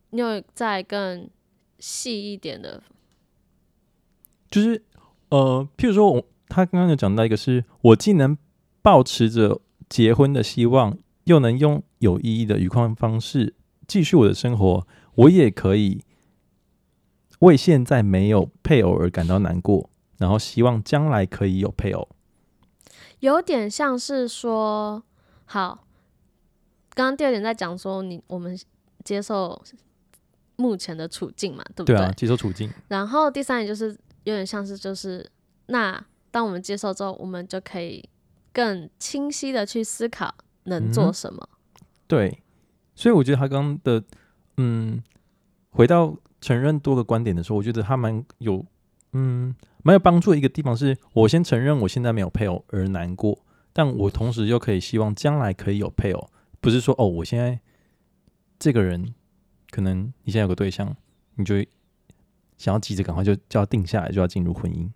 [0.09, 1.29] 你有再更
[1.79, 2.81] 细一点的，
[4.49, 4.83] 就是
[5.29, 8.37] 呃，譬如说我他刚刚有讲到一个是，我既能
[8.81, 13.53] 保持着结婚的希望，又能用有意义的愉快方式
[13.87, 16.03] 继续我的生活，我也可以
[17.39, 19.90] 为现在没有配偶而感到难过，
[20.21, 22.07] 然后希望将来可以有配偶。
[23.19, 25.03] 有点像是说，
[25.43, 25.85] 好，
[26.93, 28.57] 刚刚第二点在讲说，你我们
[29.03, 29.61] 接受。
[30.57, 31.95] 目前的处境嘛，对不对？
[31.95, 32.71] 对啊，接受处境。
[32.87, 35.27] 然后第三点就是有点像是，就是
[35.67, 38.07] 那当我们接受之后，我们就可以
[38.53, 40.31] 更清晰的去思考
[40.65, 41.49] 能做什么。
[41.79, 42.43] 嗯、对，
[42.93, 44.03] 所以我觉得他刚刚的，
[44.57, 45.01] 嗯，
[45.71, 48.63] 回到承认多个观点的时候，我觉得他蛮有，
[49.13, 57.59] 嗯，蛮有帮助的一个地方是，我先承认我现在没有配偶而难过，但我同时又可以希望将来可以有配偶，不是说哦，我现在
[58.59, 59.13] 这个人。
[59.73, 60.93] 可能你现在有个对象，
[61.35, 61.55] 你就
[62.57, 64.89] 想要急着赶快就就要定下来，就要进入婚姻。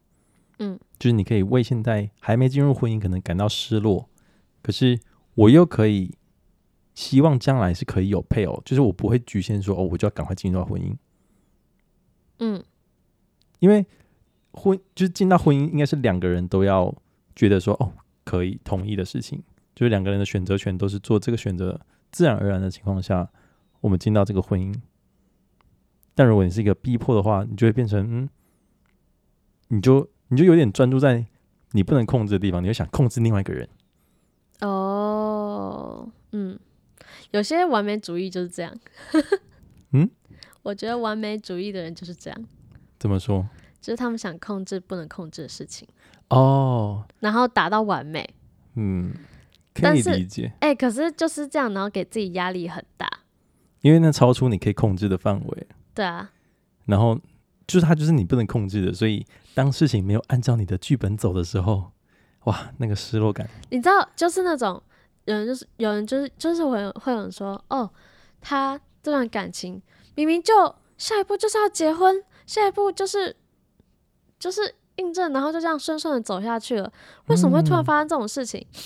[0.60, 4.10] 嗯，就是你可以为现在还没进入婚姻可能感到失落，
[4.62, 5.00] 可是
[5.36, 6.18] 我又可以
[6.94, 10.94] 希望将来是可以有配偶，就是我不会局限说哦，我就要赶快进入到婚姻。
[12.40, 12.62] 嗯，
[13.60, 13.86] 因为
[14.56, 16.94] 婚就是进到婚姻，应该是两个人都要
[17.36, 19.44] 觉得说哦可以同意的事情，
[19.76, 21.80] 就是两个人的选择权都是做这个选择，
[22.12, 23.30] 自然而然的情况下，
[23.82, 24.74] 我们进到这个婚姻。
[26.16, 28.30] 但如果你是一个逼迫的话，你就会变成嗯，
[29.68, 31.26] 你就你就有点专注在
[31.72, 33.68] 你不能控制的地方，你会想控制另外一个人。
[34.62, 36.58] 哦，嗯，
[37.32, 38.74] 有些完美主义就是这样。
[39.92, 40.10] 嗯，
[40.64, 42.46] 我觉得完美主义的人就是这样。
[42.98, 43.48] 怎么说？
[43.86, 45.88] 就是他们想控制不能控制的事情。
[46.30, 47.06] 哦。
[47.20, 48.28] 然后达到完美。
[48.74, 49.14] 嗯，
[49.76, 50.52] 可以理解。
[50.62, 53.08] 哎、欸，可是就是这样，然后给自己压力很大。
[53.82, 55.68] 因为那超出你可以控制的范围。
[55.94, 56.32] 对啊。
[56.86, 57.16] 然后
[57.68, 61.92] 就是他，就是你不能控制的，所以当事情没有按照你的剧本走的时候。
[62.46, 64.82] 哇，那个失落感，你知道，就是那种
[65.26, 67.90] 有人就是有人就是就是会会有人说，哦，
[68.40, 69.82] 他这段感情
[70.14, 73.36] 明明就下一步就是要结婚，下一步就是
[74.40, 76.92] 就是印证，然后就这样顺顺的走下去了，
[77.28, 78.66] 为什么会突然发生这种事情？
[78.72, 78.78] 嗯、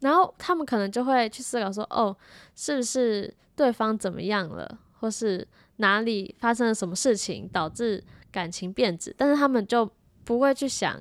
[0.00, 2.16] 然后他们可能就会去思考说，哦，
[2.54, 9.14] 是不是对方怎么样了，或是哪里发生了什么事情导致感情变质？
[9.16, 9.90] 但是他们就
[10.24, 11.00] 不会去想。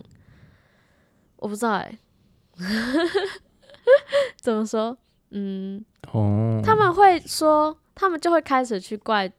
[1.38, 1.98] 我不知道哎、
[2.58, 2.66] 欸，
[4.40, 4.96] 怎么说？
[5.32, 9.32] 嗯，哦，他们会说，他们就会开始去怪，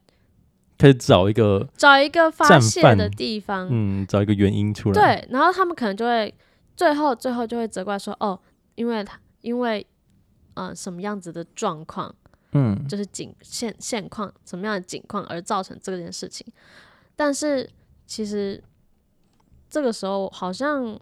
[0.83, 4.93] 开始找一个找一个发泄的地方，嗯，找一个原因出来。
[4.93, 6.33] 对，然后他们可能就会
[6.75, 8.37] 最后最后就会责怪说，哦，
[8.75, 9.87] 因为他因为
[10.55, 12.13] 呃什么样子的状况，
[12.51, 16.45] 嗯，就是景现现况什么样的景况而造成这件事情，
[17.15, 17.69] 但是
[18.05, 18.61] 其实
[19.69, 20.99] 这个时候好像。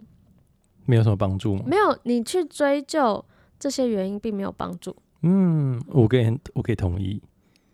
[0.84, 1.64] 没有什么帮助吗？
[1.66, 3.24] 没有，你去追究
[3.58, 4.94] 这些原因并没有帮助。
[5.22, 7.20] 嗯，我可以，我可以同意。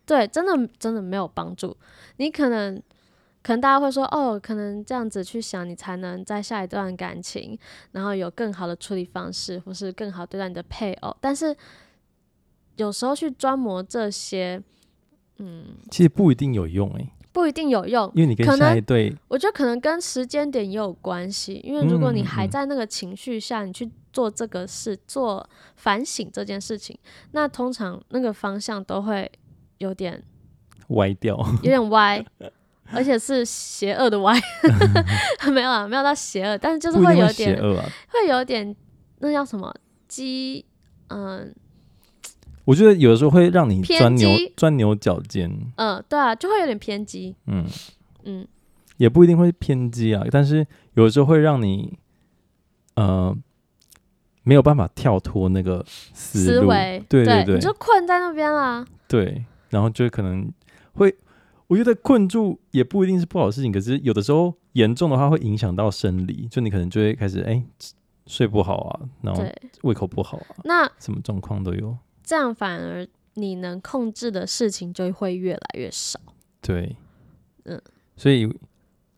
[0.08, 1.76] 对，真的真的没有帮助。
[2.16, 2.82] 你可能，
[3.42, 7.58] 可能大家会说，哦，可能这样子去想，你才能在下一段感情，
[7.92, 11.14] 然后有更好的处理方式，或是更好对待你的配偶。
[11.20, 11.54] 但是
[12.76, 14.62] 有时候去专磨这些，
[15.36, 17.10] 嗯，其实不一定有用诶。
[17.30, 21.60] 不一定有用，因为你跟下一对，我觉得可能跟时间点也有关系。
[21.62, 26.98] 因为如果你还在那个情绪下，你去做这个事，做反省这件事情，
[27.32, 29.30] 那通常那个方向都会
[29.78, 30.22] 有点
[30.88, 32.24] 歪掉，有点歪，
[32.92, 34.34] 而且是邪恶的歪。
[35.52, 38.74] 没有啊，没有到邪恶，但是就是会有点，会，啊、会有点，
[39.18, 39.74] 那叫什么？
[40.06, 40.64] 鸡，
[41.08, 41.54] 嗯。
[42.64, 47.64] 我觉得有的时候会让你钻牛钻牛角尖，嗯，对啊，就会有点偏激，嗯。
[48.24, 48.46] 嗯，
[48.98, 51.98] 也不一定会偏激啊，但是有的时候会让你
[52.96, 53.34] 呃
[54.42, 60.50] 没有办法跳脱那个思维，对对对，你就困在那边啦，对，然后就可能
[60.94, 61.14] 会，
[61.66, 67.62] 我觉得困住也不一定是不好的事情，可是有的时候严重的话会影响到生理，就你可能就会开始哎
[68.26, 69.42] 睡不好啊，然后
[69.82, 71.96] 胃口不好啊，那什么状况都有。
[72.22, 76.20] 这样反而你能控制的事情就会越来越少。
[76.60, 76.96] 对，
[77.64, 77.80] 嗯，
[78.16, 78.44] 所以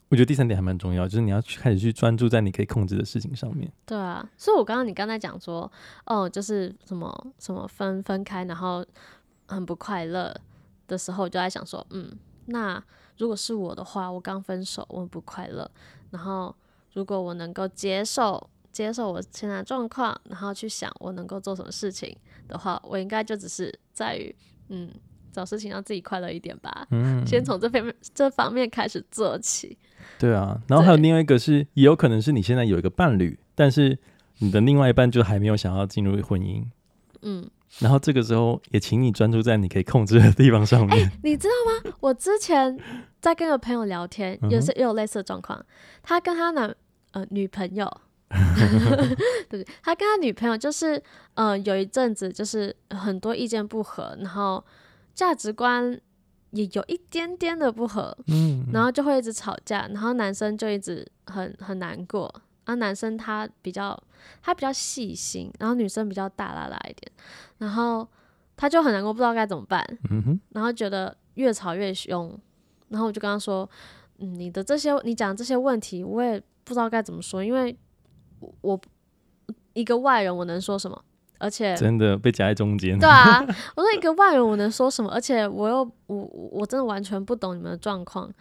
[0.09, 3.71] 我觉得第三点还蛮重要，就是你要去开始去专注在你可以控制的事情上面。
[3.85, 5.71] 对啊，所以我刚刚你刚才讲说，
[6.07, 8.85] 哦，就是什么什么分分开，然后
[9.51, 10.35] 很不快乐
[10.89, 12.11] 的时候，我就在想说，嗯，
[12.47, 12.83] 那
[13.19, 15.71] 如果是我的话，我刚分手，我很不快乐，
[16.11, 16.55] 然后
[16.95, 18.49] 如果我能够接受。
[18.73, 24.33] 接受我现在的状况，然后去想我能够做什么事情的话，我应该就只是在于，
[24.69, 24.89] 嗯，
[25.33, 26.87] 找事情让自己快乐一点吧。
[26.93, 29.77] 嗯，先从这方面这方面开始做起。
[30.21, 33.99] 对啊，然后还有另外一个是，也有可能是你现在有一个伴侣，但是
[34.39, 36.65] 你的另外一半就还没有想要进入婚姻。
[37.23, 40.99] 嗯，然后这个时候也请你专注在你可以控制的地方上面。
[40.99, 41.97] 欸，你知道吗？
[42.01, 42.79] 我之前
[43.21, 45.65] 在跟个朋友聊天，也是也有类似的状况，
[46.03, 46.75] 他跟他男
[47.13, 47.91] 呃女朋友。
[49.49, 51.03] 对，他跟他女朋友就是，
[51.35, 54.65] 呃，有一阵子就是很多意见不合，然后
[55.15, 56.01] 价值观
[56.53, 62.33] 也有一点点的不合，嗯，然后就会一直吵架，然后男生就一直很很难过，
[62.71, 64.01] 然后男生他比较
[64.43, 67.13] 他比较细心，然后女生比较大啦啦一点，
[67.59, 68.07] 然后
[68.57, 69.85] 他就很难过，不知道该怎么办，
[70.51, 72.39] 然后觉得越吵越凶，
[72.89, 73.69] 然后我就跟他说，
[74.19, 77.77] 嗯，你的这些你讲这些问题，我也不知道该怎么说，因为。
[78.63, 78.81] 我
[79.75, 80.99] 一个外人，我能说什么？
[81.39, 82.99] 而且真的被夹在中间。
[82.99, 83.39] 对啊，
[83.77, 85.11] 我说一个外人，我能说什么？
[85.11, 86.17] 而且我又我
[86.51, 88.33] 我真的完全不懂你们的状况。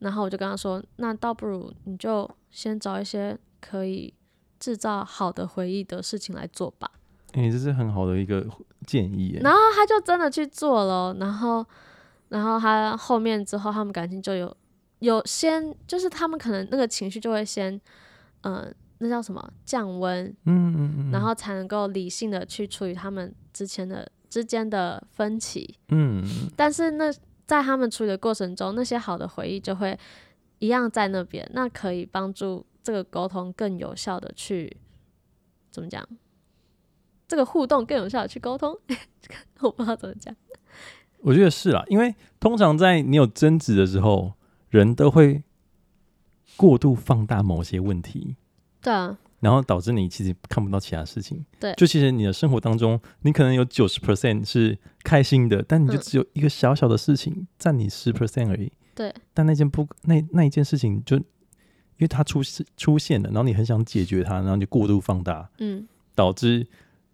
[0.00, 4.12] 然后我就跟他说：“那倒不如你就先找一些可以
[4.58, 6.90] 制造好的回忆的事情来做吧。”
[7.34, 8.46] 欸，这是很好的一个
[8.86, 9.38] 建议。
[9.42, 11.14] 然后他就真的去做了。
[11.20, 11.64] 然后，
[12.28, 14.56] 然后他后面之后，他们感情就有
[15.00, 17.74] 有先，就是他们可能那个情绪就会先，
[18.42, 18.72] 嗯、呃。
[18.98, 26.24] 那叫什么降温，嗯嗯嗯，然后才能够理性的去处理他们之前的之间的分歧，嗯，
[26.56, 27.12] 但是那
[27.44, 29.94] 在他们处理的过程中，那些好的回忆就会
[30.60, 34.76] 一样在那边，那可以帮助这个沟通更有效的去
[35.72, 36.08] 怎么讲？
[37.26, 38.78] 这个互动更有效的去沟通，
[39.58, 40.32] 我不知道怎么讲。
[41.18, 44.34] 我觉得是啦，因为通常在你有争执的时候，
[44.68, 45.42] 人都会
[46.56, 48.36] 过度放大某些问题，
[48.80, 51.44] 对啊，然后导致你其实看不到其他事情。
[51.58, 58.70] 对，就其实你的生活当中，你可能有九十 percent 是开心的，但你就只有一个小小的事情占你十 percent 而已。
[58.94, 61.20] 对，但那件不那那一件事情就
[61.98, 62.40] 因为它出
[62.76, 66.66] 出现了，然后你很想解决它，然后你就过度放大，嗯，导致。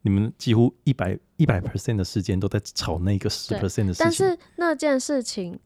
[0.04, 5.56] 你们几乎一百一百 percent 的时间都在吵那个十 percent 的事情，但是那件事情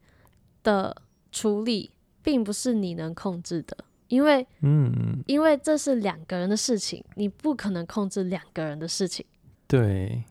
[0.61, 0.95] 的
[1.31, 1.89] 处理
[2.21, 3.75] 并不是你能控制的，
[4.09, 9.25] 因为嗯，因为这是两个人的事情，你不可能控制两个人的事情。
[9.67, 10.23] 对，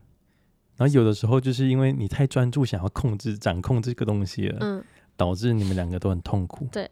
[0.76, 4.84] 然后有的时候就是因为你太专注想要控制、掌控这个东西了，嗯，
[5.16, 6.68] 导致你们两个都很痛苦。
[6.70, 6.90] 对对，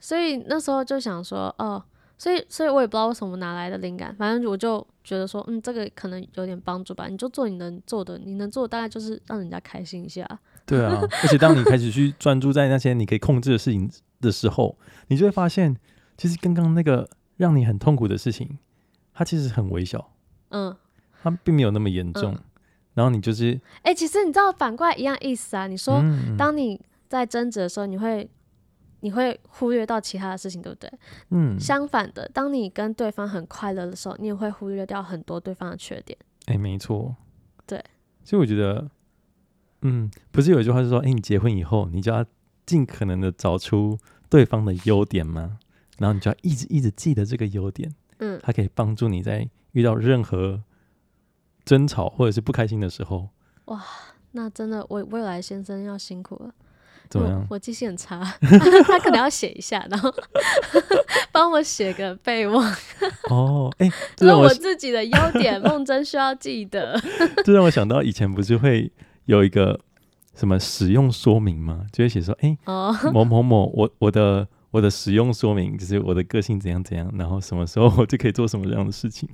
[0.00, 1.82] 所以那时候就想说，哦。
[2.18, 7.08] 所以，所以我也不知道为什么哪来的灵感，反正我就觉得说，嗯，这个可能有点帮助吧。
[7.08, 10.26] 你就做你能做的，你能做的大概就是让人家开心一下。
[10.64, 13.90] 对啊，而且当你开始去 专注在那些你可以控制的事情
[14.22, 14.78] 的时候，
[15.08, 15.76] 你就会发现，
[16.16, 17.06] 其实刚刚那个
[17.36, 18.58] 让你很痛苦的事情，
[19.12, 20.10] 它其实很微小，
[20.48, 20.74] 嗯，
[21.22, 22.32] 它并没有那么严重。
[22.32, 22.42] 嗯、
[22.94, 25.66] 然后你就是，哎、欸，其实你知道反过来一样意思啊。
[25.66, 26.02] 你说，
[26.38, 26.80] 当你
[27.10, 28.26] 在争执的时候，你会。
[29.00, 30.90] 你会忽略到其他的事情，对不对？
[31.30, 31.58] 嗯。
[31.60, 36.18] 相反的，当你跟对方很快乐的时候，你也会忽略掉很多对方的缺点。
[36.46, 37.14] 哎、欸，没错。
[37.66, 37.82] 对。
[38.24, 38.90] 所以我觉得，
[39.82, 42.24] 嗯，不是有一句话是说，哎、欸，你结婚以后，你就要
[42.64, 45.58] 尽可能的找出对方的优点吗？
[45.98, 47.94] 然后你就要一直一直记得这个优点。
[48.18, 48.40] 嗯。
[48.42, 50.62] 它可以帮助你在遇到任何
[51.64, 53.28] 争吵或者是不开心的时候。
[53.66, 53.84] 哇，
[54.32, 56.54] 那真的，我未来先生要辛苦了。
[57.08, 57.38] 怎么样？
[57.42, 58.20] 我，我记性很差，
[58.86, 60.12] 他可能要写一下，然后
[61.32, 62.64] 帮我写个备忘。
[63.30, 67.00] 哦，哎、欸，这是我自己的优点， 梦真需要记得。
[67.44, 68.90] 这让我想到以前不是会
[69.24, 69.78] 有一个
[70.34, 71.84] 什么使用说明吗？
[71.92, 79.28] 就会写说，哎、欸，哦，某某某，我我的我的使用说明就是我的个性怎样怎样，然后什么时候我就可以做什么这样的事情。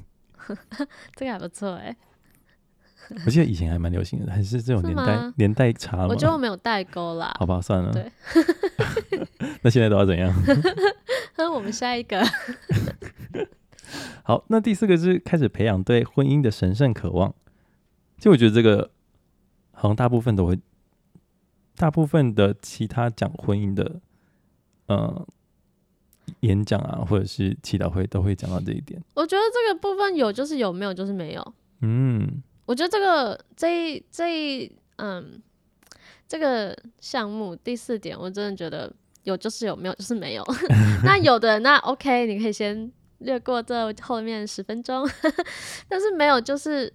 [1.15, 1.97] 这个还不错哎、欸。
[3.27, 6.07] 我记得以前还蛮流行的，还是这种年代年代差吗？
[6.09, 7.35] 我觉得我没有代沟啦。
[7.39, 7.93] 好吧，算了。
[7.93, 8.11] 对。
[9.63, 10.33] 那现在都要怎样？
[11.37, 12.23] 那我们下一个。
[14.25, 17.35] 好，那第四个是开始培养对婚姻的神圣渴望。
[18.19, 18.91] 就我觉得这个
[19.73, 20.59] 好像大部分都会，
[21.77, 24.01] 大部分的其他讲婚姻的，
[24.87, 25.27] 呃，
[26.41, 29.03] 演讲啊，或者是祈祷会都会讲到这一点。
[29.15, 31.55] 我觉得这个部分有就是有，没有就是没有。
[31.81, 32.43] 嗯。
[32.65, 35.43] 我觉得这个这一这一嗯，
[36.29, 38.93] 这个项目第四点，我真的觉得
[39.25, 40.45] 有就是有，没有就是没有。
[41.05, 45.09] 那有的那 OK，你可以先略过这后面十分钟。
[45.89, 46.93] 但是没有就是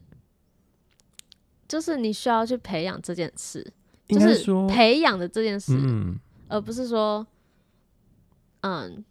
[1.67, 3.65] 就是你需要去培养这件事，
[4.07, 7.27] 就是培养的这件事，嗯，而不是说
[8.61, 9.03] 嗯，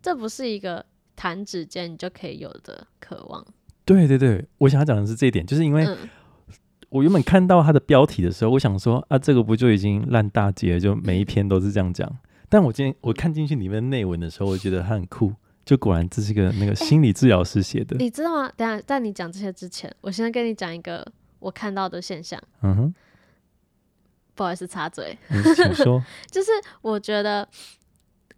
[0.00, 3.46] 这不是一个弹指间你就可以有的渴望。
[3.88, 5.88] 对对对，我想要讲的是这一点，就是因为
[6.90, 12.06] 我原本看到它的标题的时候，我想说啊，这个不就已经烂大街了，就每一篇都是这样讲。
[12.50, 15.32] 但我今天我看进去里面内文的时候，我觉得它很酷，
[15.64, 17.96] 就果然这是个那个心理治疗师写的。
[17.96, 18.52] 你知道吗？
[18.56, 21.06] 等下在你讲这些之前，我先跟你讲一个
[21.38, 22.38] 我看到的现象。
[22.62, 22.94] 嗯哼，
[24.34, 26.04] 不好意思插嘴，嗯，请说。
[26.30, 26.50] 就是
[26.82, 27.48] 我觉得。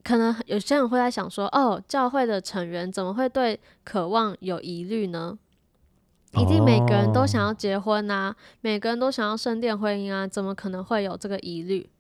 [0.02, 5.38] 可能有些人会在想说，哦，教会的成员怎么会对渴望有疑虑呢？
[6.34, 11.90] 一定每个人都想要结婚啊，每个人都想要圣殿婚姻啊，怎么可能会有这个疑虑？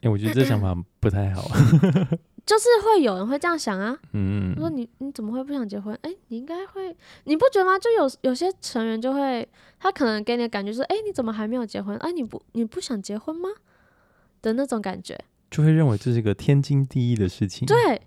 [0.00, 1.42] 哎、欸，我觉得这想法不太好。
[2.44, 3.96] 就是会有人会这样想啊。
[4.12, 5.94] 嗯，说你你怎么会不想结婚？
[6.02, 6.94] 哎、欸，你应该会，
[7.24, 7.78] 你不觉得吗？
[7.78, 9.48] 就有有些成员就会，
[9.78, 11.96] 他可能给你的感觉是，哎、欸，你怎么还没有结婚？
[11.98, 13.48] 哎、欸，你不你不想结婚吗？
[14.42, 15.18] 的那种感觉。
[15.52, 17.66] 就会认为这是一个天经地义的事情。
[17.66, 18.00] 对，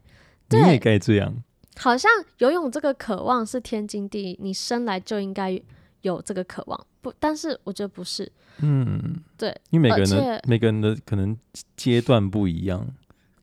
[0.50, 1.34] 对，你也该这样。
[1.78, 5.62] 好像游泳这个渴望是天经地义，你生来就应该
[6.02, 6.88] 有这个渴望。
[7.02, 8.30] 不，但是我觉得不是。
[8.62, 11.38] 嗯，对，因为每个人的每个人的可能
[11.78, 12.88] 阶段不一样，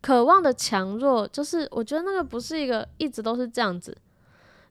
[0.01, 3.97] 渴望的强弱，就是我觉得那个不是一个一直都是这样子，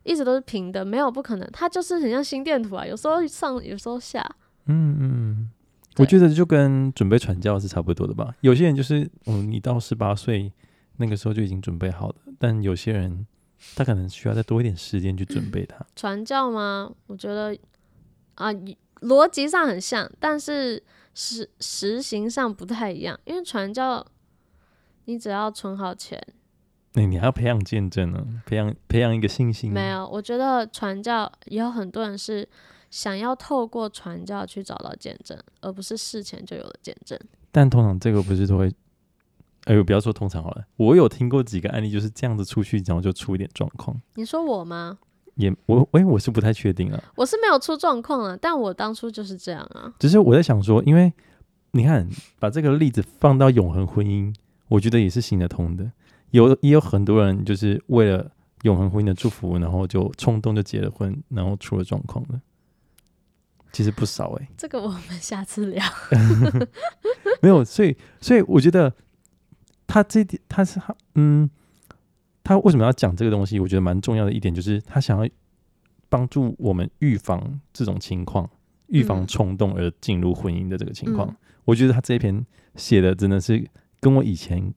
[0.04, 1.50] 一直都是平的，没有不可能。
[1.54, 4.36] 它就是很像心电图啊，有时候上，有时候下。
[4.66, 5.50] 嗯嗯。
[5.98, 8.34] 我觉得就跟准备传教是差不多的吧。
[8.42, 10.52] 有些人就是，嗯，你到十八岁
[10.98, 13.26] 那个时候就已经准备好了，但有些人
[13.76, 15.86] 他可能需要再多一点时间去准备它。
[15.96, 16.92] 传教吗？
[17.08, 17.58] 我觉得
[18.36, 18.52] 啊，
[19.02, 20.82] 逻辑上很像，但是
[21.14, 23.20] 实实行上不太一样。
[23.26, 24.06] 因为传教，
[25.06, 26.22] 你只要存好钱，
[26.94, 29.72] 那、欸、你还要培养见证呢，培养培养一个信心。
[29.72, 32.48] 没有，我觉得传教也有很多人是
[32.92, 37.20] 想要透过传教去找到见证，而不是事前就有了见证。
[37.52, 38.72] 但通常这个不是都会。
[39.66, 43.96] 哎呦，不要说通常好了，我有听过几个案例，就是这样子出去，然后就出一点状况。
[44.16, 44.98] 你说我吗？
[45.36, 47.00] 也我，哎，我是不太确定啊。
[47.16, 49.94] 我是没有出状况啊，但我当初就是这样啊。
[50.00, 51.14] 只是我在想说，因为
[51.74, 54.34] 你看，把这个例子放到永恒婚姻，
[54.68, 55.92] 我觉得也是行得通的。
[56.32, 58.32] 有也有很多人就是为了
[58.64, 62.42] 永恒婚姻的祝福，然后就冲动就结了婚，然后出了状况了。
[63.72, 64.50] 其实不少哎、欸。
[64.58, 65.84] 这个我们下次聊。
[67.42, 68.94] 没有，所以所以我觉得。
[69.94, 71.50] 他这点，他是他，嗯，
[72.46, 73.60] 他为什么要讲这个东西？
[73.60, 75.30] 我觉得蛮重要的一点就是，他想要
[76.08, 78.50] 帮助我们预防这种情况，
[78.88, 81.28] 预防冲动而进入婚姻的这个情况。
[81.28, 82.46] 嗯、我觉得他这一篇
[82.78, 83.70] 写的真的是
[84.00, 84.74] 跟我以前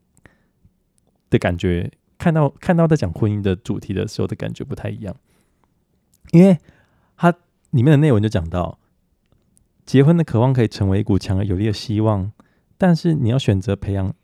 [1.31, 1.89] 的感觉，
[2.19, 5.15] 看到看到在讲婚姻的主题的时候的感觉不太一样，
[6.33, 6.59] 因为
[7.17, 7.31] 他
[7.71, 8.81] 里面的内文就讲到，
[9.85, 12.33] 结婚的渴望可以成为一股强而有力的希望，
[12.79, 14.15] 但是你要选择培养。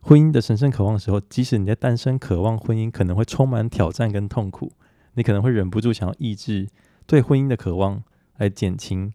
[0.00, 4.70] 婚姻的神圣渴望的时候，即使你在单身渴望婚姻，可能会充满挑战跟痛苦，
[5.14, 6.68] 你可能会忍不住想要抑制
[7.06, 8.04] 对婚姻的渴望
[8.36, 9.12] 来减轻，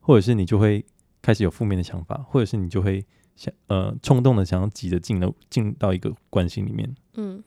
[0.00, 0.86] 或者是你就会
[1.20, 3.04] 开始有负面的想法，或者是你就会
[3.36, 6.94] 想呃冲动的想要急着进了进到一个关系里面。
[7.16, 7.44] 嗯，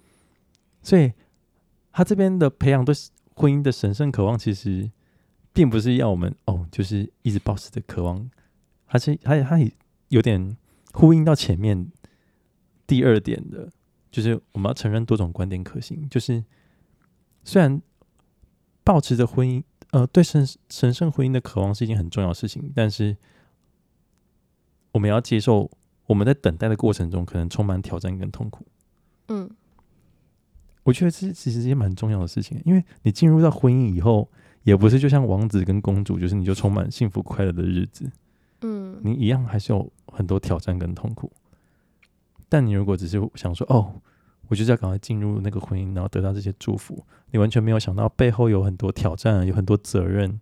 [0.83, 1.11] 所以
[1.91, 2.93] 他这边的培养对
[3.33, 4.91] 婚姻的神圣渴望，其实
[5.57, 8.29] 并不是要我们哦，就是一直保持着渴望，
[8.85, 9.69] 而且他他也
[10.09, 10.55] 有点。
[10.93, 11.91] 呼应到前面
[12.87, 13.69] 第二点的，
[14.09, 16.09] 就是我们要承认多种观点可行。
[16.09, 16.43] 就是
[17.43, 17.79] 虽然
[18.83, 23.15] 保持着婚姻，呃，对神神圣婚姻的渴望是一件很重要的事情，但是
[24.93, 25.69] 我们要接受
[26.07, 28.65] 我们在等待的过程中可能充满挑战跟痛苦。
[29.27, 29.47] 嗯，
[30.81, 34.31] 我觉得这其实是一件蛮重要的事情，因为你进入到婚姻以后，
[34.68, 38.11] 也不是就像王子跟公主，就是你就充满幸福快乐的日子。
[38.59, 41.32] 嗯，你一样还是有很多挑战跟痛苦，
[42.49, 44.01] 但你如果只是想说，哦，
[44.49, 47.01] 我就是要赶快进入那个婚姻，然后得到这些祝福，
[47.32, 50.38] 你完全没有想到背后有很多挑战，有很多责任。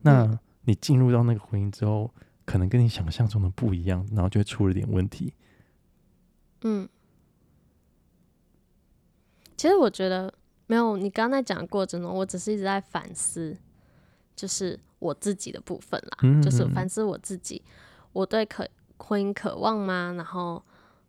[0.00, 2.12] 那你进入到那个婚姻之后，
[2.44, 5.32] 可能跟你想象中的不一样，然后就会出了点问题。
[6.62, 6.88] 嗯，
[9.56, 10.34] 其实我觉得
[10.66, 13.56] 没有，你刚才讲的过程中，我只是一直在反思，
[14.34, 14.78] 就是。
[15.00, 17.62] 我自己的部分啦，嗯嗯，就是反思我自己，
[18.14, 20.14] 我对可婚姻渴望吗？
[20.16, 20.62] 然后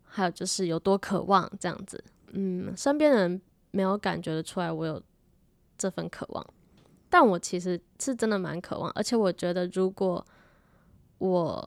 [0.04, 2.04] 还有就是有多渴望这样子。
[2.34, 3.42] 嗯，身边人
[3.72, 5.02] 没有感觉得出来我有
[5.78, 6.46] 这份渴望，
[7.10, 10.26] 但我其实是真的蛮渴望，而且我觉得如果
[11.20, 11.66] 我，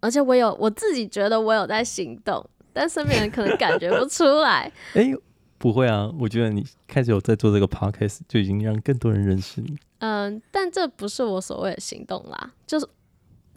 [0.00, 4.72] 而且我有我自己觉得我有在行动，但身边人可能感觉不出来。
[4.94, 5.14] 哎，
[5.58, 9.76] 不会啊，我觉得你开始有在做这个 podcast，就已经让更多人认识你。
[9.98, 12.88] 嗯，但这不是我所谓的行动啦，就是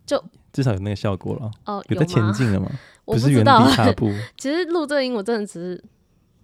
[0.06, 0.22] 就
[0.52, 1.52] 至少有那个效果了。
[1.66, 2.70] 哦，有在前进了吗？
[3.06, 4.12] 我不是原地踏步。
[4.38, 5.84] 其实录这个音，我真的只是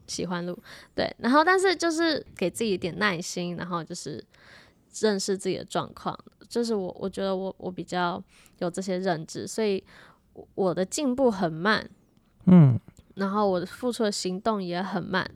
[0.06, 0.58] 喜欢录，
[0.94, 1.12] 对。
[1.20, 4.24] 然后，但是就是给自己一点耐心，然后就是
[5.00, 6.18] 认识自己的状况。
[6.48, 8.22] 就是我，我觉得我我比较
[8.60, 9.84] 有这些认知，所以
[10.56, 11.90] 我的进步很慢。
[12.46, 12.80] 嗯，
[13.16, 15.30] 然后我的付出的行动也很慢，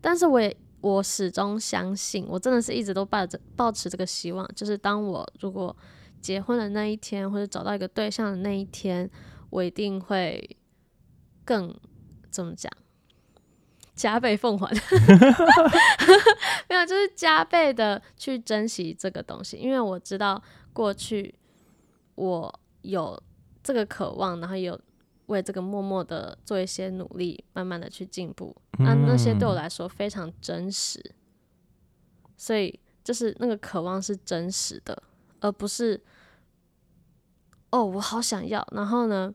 [0.00, 0.56] 但是我也。
[0.80, 5.76] 我始终相信，我真的是一直都抱着抱持这个希望，就是当我如果
[6.20, 9.10] 结婚的那一天，或者找到一个对象的那一天，
[9.50, 10.56] 我一定会
[11.44, 11.76] 更
[12.30, 12.72] 怎么讲，
[13.96, 14.72] 加倍奉还，
[16.68, 20.40] 没有，就是加倍的去珍惜这个东西，因为我知道
[20.72, 21.34] 过去
[22.14, 23.20] 我有
[23.64, 24.80] 这个渴望，然后有。
[25.28, 31.14] 为这个默默的做一些努力，慢慢的去进步，那那些对我来说非常真实，
[32.36, 35.02] 所以就是那个渴望是真实的，
[35.40, 36.02] 而不是
[37.70, 39.32] 哦，我好想要，然后呢，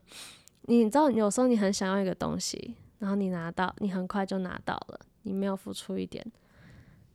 [0.62, 6.24] 你知道有时候你很想要一个东西，然后你拿到，你很快就拿到了，你没有付出一点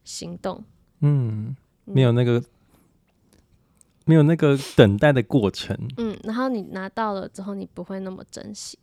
[0.04, 0.64] 行动，
[1.02, 1.56] 嗯，
[1.86, 2.44] 没有那个。
[4.10, 8.76] 没有那个等待的过程，嗯，然后你拿到了之后，你不会那么珍惜，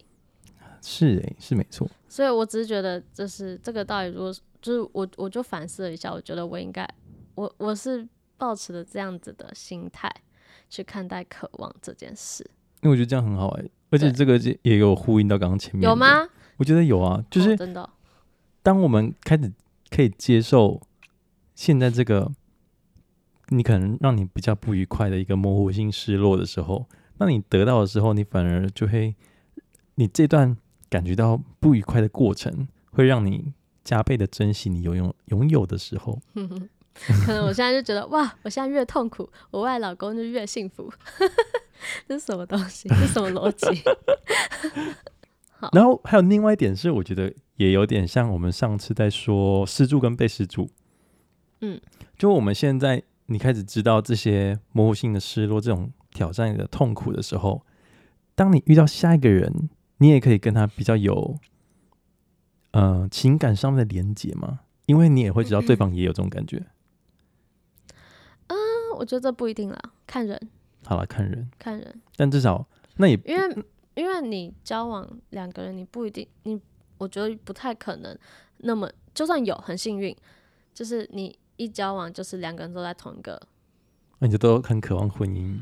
[0.80, 1.90] 是诶、欸，是没错。
[2.08, 6.88] 所以我只是觉得，就是这个道理，如果就是我，我就反思了一下，我觉得我应该，
[7.34, 8.06] 我我是
[8.36, 10.08] 抱持着这样子的心态
[10.70, 12.48] 去看待渴望这件事。
[12.82, 16.24] 因为我觉得这样很好诶、欸，而且这个也有呼应到刚刚前面，有吗？
[16.56, 17.90] 我觉得有啊，就是、哦、真的。
[18.62, 19.52] 当我们开始
[19.90, 20.80] 可以接受
[21.56, 22.30] 现在这个
[23.48, 26.86] 你可能让你比较不愉快的一个模糊性失落的时候，
[27.18, 29.14] 那你得到的时候，你反而就会，
[29.94, 30.56] 你这段
[30.88, 33.52] 感觉到不愉快的过程，会让你
[33.84, 36.20] 加倍的珍惜你拥有拥有的时候。
[37.26, 40.90] 可能我现在就觉得哇，我现在越痛苦，我外老公就越幸福。
[42.08, 42.88] 这是什么东西？
[42.88, 43.82] 这是什么逻辑？
[45.58, 50.70] 好，然后还有另外一点是，我觉得也有点像我们上次在说施助跟被施助。
[51.60, 51.78] 嗯，
[52.16, 57.64] 就我们现在你开始知道这些模糊性的失落，这种挑战你的痛苦的时候，
[58.34, 59.68] 当你遇到下一个人，
[59.98, 61.38] 你也可以跟他比较有，
[62.72, 66.64] 呃，情感上面的连接嘛，因为你也会知道对方也有这种感觉。
[68.48, 68.56] 嗯，
[68.98, 70.40] 我觉得这不一定啦，看人。
[70.84, 72.00] 好了，看人，看人。
[72.14, 72.64] 但至少
[72.96, 73.64] 那也因为
[73.94, 76.60] 因为你交往两个人，你不一定，你
[76.98, 78.16] 我觉得不太可能
[78.58, 80.14] 那么，就算有很幸运，
[80.72, 83.40] 就是你一交往就是两个人都在同一个，
[84.18, 85.60] 那你就都很渴望婚姻？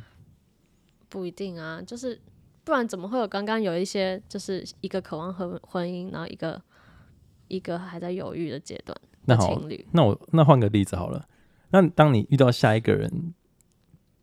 [1.08, 2.20] 不一定啊，就是
[2.64, 6.60] 不然怎么会有刚刚有一些就是一个渴望婚婚姻，然后一个
[7.48, 8.96] 一个还在犹豫的阶段？
[9.26, 9.60] 那好，
[9.92, 11.28] 那我那换个例子好了。
[11.70, 13.32] 那当你遇到下一个人，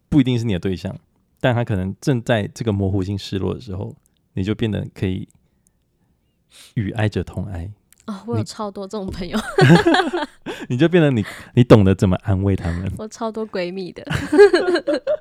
[0.09, 0.95] 不一定是你的对象，
[1.39, 3.95] 但他可能正在这个模糊性失落的时候，
[4.33, 5.27] 你就变得可以
[6.75, 7.73] 与爱者同哀啊、
[8.07, 8.19] 哦！
[8.25, 9.37] 我有超多这种朋友，
[10.69, 11.23] 你就变成你
[11.55, 12.91] 你懂得怎么安慰他们。
[12.97, 14.03] 我超多闺蜜的，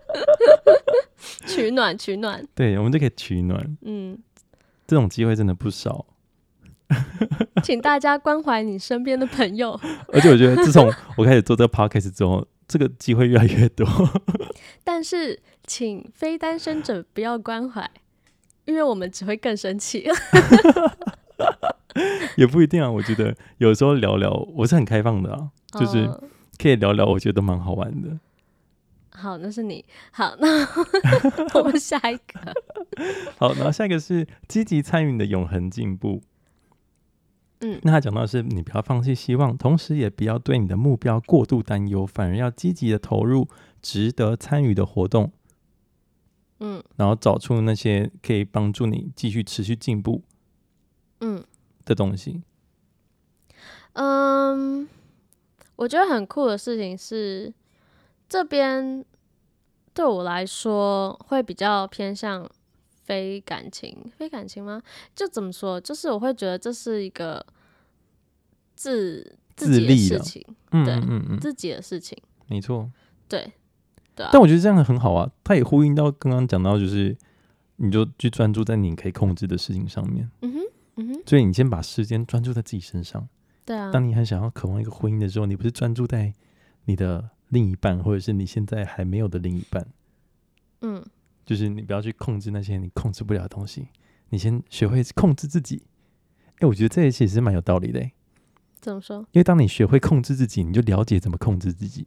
[1.47, 3.77] 取暖取暖，对，我们就可以取暖。
[3.83, 4.19] 嗯，
[4.87, 6.07] 这种机会真的不少，
[7.63, 9.79] 请大家关怀你身边的朋友。
[10.13, 13.87] 而且我觉得，自从我开始做这个 podcast 之后，这个机会越来越多。
[14.83, 17.89] 但是，请非单身者不要关怀，
[18.65, 20.09] 因为我们只会更生气。
[22.37, 26.09] 也不一定啊，我觉得有时候聊聊，我是很开放的啊，就是
[26.59, 28.19] 可以聊聊，我觉得蛮好玩的。
[29.11, 29.85] 好，那是你。
[30.13, 30.67] 好，那
[31.59, 32.55] 我们下一个。
[33.37, 36.23] 好，然后下一个是积极参与你的永恒进步。
[37.61, 43.49] 嗯，那他讲到的是，你不要放弃希望，同时也不要对你的目标过度担忧，反而要积极的投入
[43.83, 45.33] 值得参与的活动。
[46.61, 50.23] 嗯，然后找出那些可以帮助你继续持续进步，
[51.21, 51.43] 嗯
[51.85, 52.43] 的东西。
[53.95, 54.89] 嗯，
[55.77, 57.53] 我觉得很酷的事情是，
[58.29, 59.05] 这边
[59.93, 62.49] 对我来说会比较偏向。
[63.03, 64.81] 非感情，非感情吗？
[65.17, 65.81] 就怎么说？
[65.81, 67.45] 就是我会觉得这是一个
[68.77, 72.17] 自自己的事情，嗯、对，嗯嗯，自己的事情，
[72.47, 72.89] 没错，
[73.27, 73.53] 对，
[74.15, 74.31] 对、啊。
[74.33, 77.17] 但我觉得这样很好啊，它也呼应到刚刚讲到，就是
[77.79, 80.61] 你就去专注在你可以控制的事情上面，嗯哼，
[81.01, 81.23] 嗯哼。
[81.27, 83.29] 所以你先把时间专注在自己身上，
[83.65, 83.91] 对啊。
[83.91, 86.33] 当你很想要渴望一个婚姻的时候，你不是专注在
[86.85, 89.87] 你的另一半，或者是你现在还没有的另一半，
[90.83, 91.05] 嗯。
[91.47, 93.89] 就是你不要去控制那些你控制不了的东西，
[94.29, 95.83] 你先学会控制自己。
[96.57, 98.13] 哎、欸，我觉得这些其实是蛮有道理的、欸。
[98.81, 99.19] 怎么说？
[99.33, 102.07] 因为当你学会控制自己，你就了解怎么控制自己。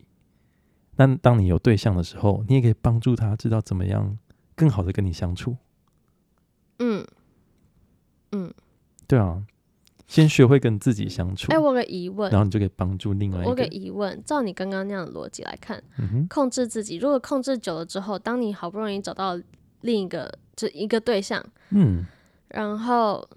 [0.96, 4.18] 那当你有对象的时候，你也可以帮助他知道怎么样
[4.56, 5.58] 更好的跟你相处。
[6.80, 7.06] 嗯
[8.32, 8.54] 嗯，
[9.08, 9.44] 对啊。
[10.06, 11.52] 先学会跟自己相处。
[11.52, 13.46] 哎、欸，我有个疑问，然后你就可以帮助另外一个。
[13.46, 19.40] 我有个疑问，照你刚刚那样的逻辑来看，嗯，控制自己，如果控制久了之后，当你好不容易找到
[19.82, 22.06] 另一个就一个对象，嗯，
[22.50, 23.28] 然后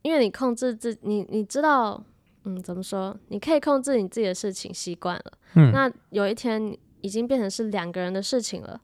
[0.00, 2.02] 因为你控制自你，你知道，
[2.44, 3.14] 嗯，怎么说？
[3.28, 8.80] 你可以控制你自己的事情习惯了，嗯，那有一天已经变成是两个人的事情了，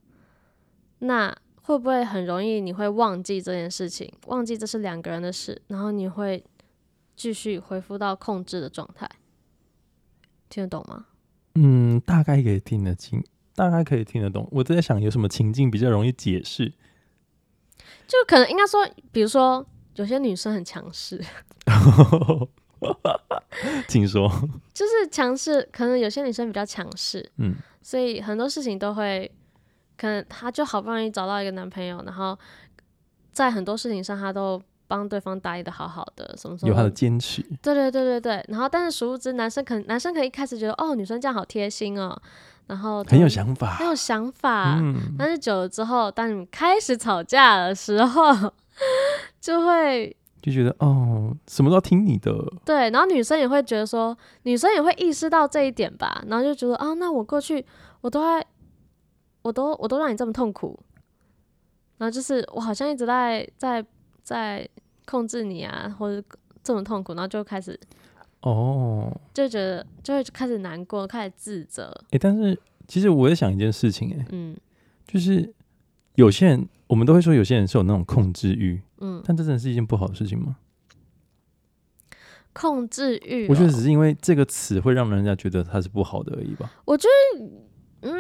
[0.99, 1.35] 那
[1.71, 6.45] 会不会很容易你会忘记这件事情，忘记这是两个人的事，然后你会。
[7.17, 9.07] 继续恢复到控制的状态，
[10.49, 11.05] 听得懂吗？
[11.55, 13.23] 嗯，大概可以听得清，
[13.55, 14.49] 大概可以听得懂。
[14.51, 16.73] 我在想有什么情境比较容易解释，
[18.07, 19.67] 就可能应该说，比如说
[19.97, 21.23] 有些女生很强势，
[23.87, 24.27] 请说，
[24.73, 29.31] 就是强势，可能有些女生比较强势，嗯，所以很多事情都会，
[30.01, 32.39] 可能她就好不容易找到一个男朋友，然后
[33.33, 34.61] 在很多事情上她都。
[34.91, 38.45] 帮对方答应的好好的，什么什么有他的坚持，对对对对对。
[38.49, 42.21] 然后，但是殊不知，男生可能男生可能一开始觉得，哦，女生这样好贴心哦，
[42.67, 44.81] 然后很有想法，很有想法。
[44.81, 48.53] 嗯，但是久了之后，当你们开始吵架的时候，
[49.41, 52.35] 就会就觉得哦，什么都要听你的。
[52.65, 57.65] 对，然后女生也会觉得说，女生也会意识到这一点吧，然后就觉得啊，那我过去
[58.01, 58.45] 我都在，
[59.43, 60.79] 我都我都让你这么痛苦，
[61.99, 63.85] 然后就是我好像一直在在。
[64.23, 64.69] 在
[65.07, 66.23] 控制你啊，或者
[66.63, 67.77] 这么痛苦，然后就开始
[68.43, 71.91] 哦，就觉得就会开始难过，开始自责。
[72.05, 74.57] 哎、欸，但是其实我在想一件事情、欸，哎，嗯，
[75.05, 75.53] 就是
[76.15, 80.59] 有些人，我们都会说有些人是有那种控制欲，嗯，但这真的是一件不好的事情吗？
[82.53, 86.71] 控制欲、哦，我觉得只是因为这个词会让人家觉得它是不好的而已吧。
[86.85, 87.47] 我觉得，
[88.03, 88.13] 嗯，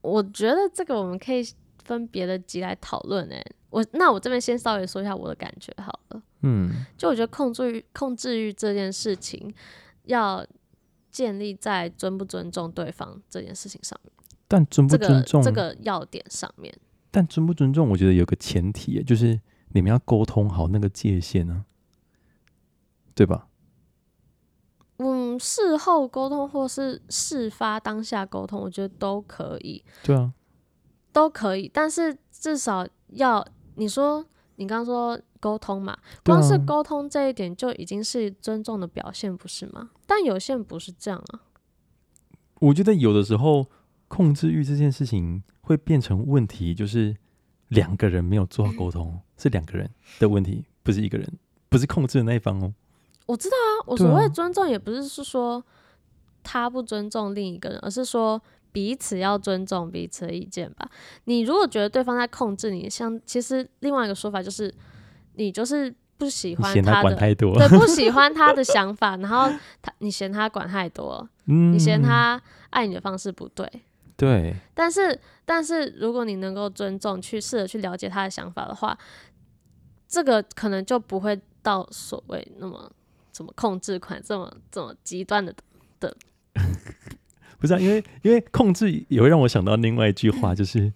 [0.00, 1.42] 我觉得这个我们可以
[1.84, 3.26] 分别的集来讨论。
[3.32, 6.22] 哎，我那我这边先稍微说一下我的感觉好了。
[6.42, 9.52] 嗯，就我觉得控制欲、控制欲这件事情，
[10.04, 10.44] 要
[11.10, 14.12] 建立在尊不尊重对方这件事情上面。
[14.48, 16.74] 但尊不尊重这个这个要点上面，
[17.10, 21.64] 但尊不尊重，我觉得有个前提，就是你们要沟通好那个界限呢、啊，
[23.14, 23.48] 对吧？
[25.34, 29.84] 嗯，事后沟通或是事发当下沟通，我觉得都可以。
[30.02, 30.32] 对啊，
[31.12, 34.24] 都可以，但是至少要你说，
[34.56, 39.90] 你刚刚说沟通嘛，光是沟通这一点就已经是尊重的表现，不是吗？
[40.06, 41.40] 但有些人不是这样啊。
[42.60, 43.66] 我觉得有的时候
[44.08, 47.16] 控制欲这件事情会变成问题，就是
[47.68, 52.72] 两个人没有做好沟通，是两个人的问题，不是一个人，不是控制的那一方哦。
[53.26, 55.62] 我知道啊，我所谓尊重也不是是说
[56.42, 58.40] 他不尊重另一个人，而是说
[58.72, 60.88] 彼此要尊重彼此的意见吧。
[61.24, 64.74] 你如果觉得对方在控制你，像其实另外一个说法就是
[65.34, 69.48] 你就是不喜欢他的，他管太多，对，不 喜欢他的想法，然后
[69.80, 73.70] 他你嫌他管太多，嗯，你嫌他爱你的方式不对，
[74.16, 74.56] 对。
[74.74, 78.98] 但是但是如果你能够尊重，去试着去了解他的想法的话，
[80.08, 82.90] 这个可能就不会到所谓那么。
[83.32, 85.52] 怎么控制款这么这么极端的
[85.98, 86.16] 的？
[87.58, 90.92] 不是啊，因为因为控制也会让我想到另外一句话，就是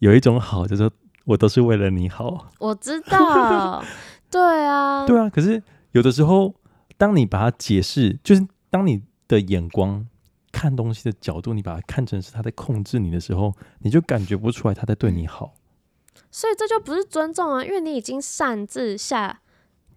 [0.00, 0.90] 有一种好，就是
[1.24, 2.50] 我都是为了你好。
[2.58, 3.84] 我知道，
[4.30, 5.28] 对啊，对啊。
[5.30, 5.62] 可是
[5.92, 6.54] 有的时候，
[6.96, 10.06] 当你把它解释，就是当你的眼光
[10.50, 15.54] 看东西的角度，你把它看成是他在控制你的时候，你就感觉不出来他在对你好。
[16.30, 19.42] 所以这就不是尊重啊，因为你已经擅自下。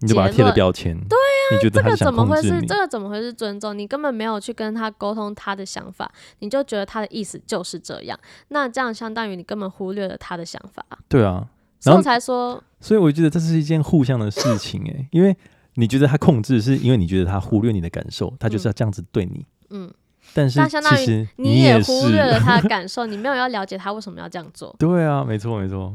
[0.00, 1.70] 你就把它贴了标签，对呀？
[1.72, 2.60] 这个怎么会是？
[2.62, 3.76] 这个怎么会是尊重？
[3.76, 8.18] 你根本没有去跟他沟通他的想法，你就觉得他的意思就是这样。
[8.48, 10.84] 那这样相当于你根本忽略了他的想法。
[11.08, 11.46] 对啊，
[11.82, 15.36] 然后才说，所以我觉得这是一件互相的事情哎、欸，因为
[15.74, 19.44] 你觉得他控制，是因为你觉得他忽略你的感受，他就是要这样子对你。
[19.70, 19.92] 嗯，
[20.32, 24.74] 但是其实你也忽略了他的 感受，你没有要了解他为什么要这样做。
[24.78, 25.94] 对啊，没错没错。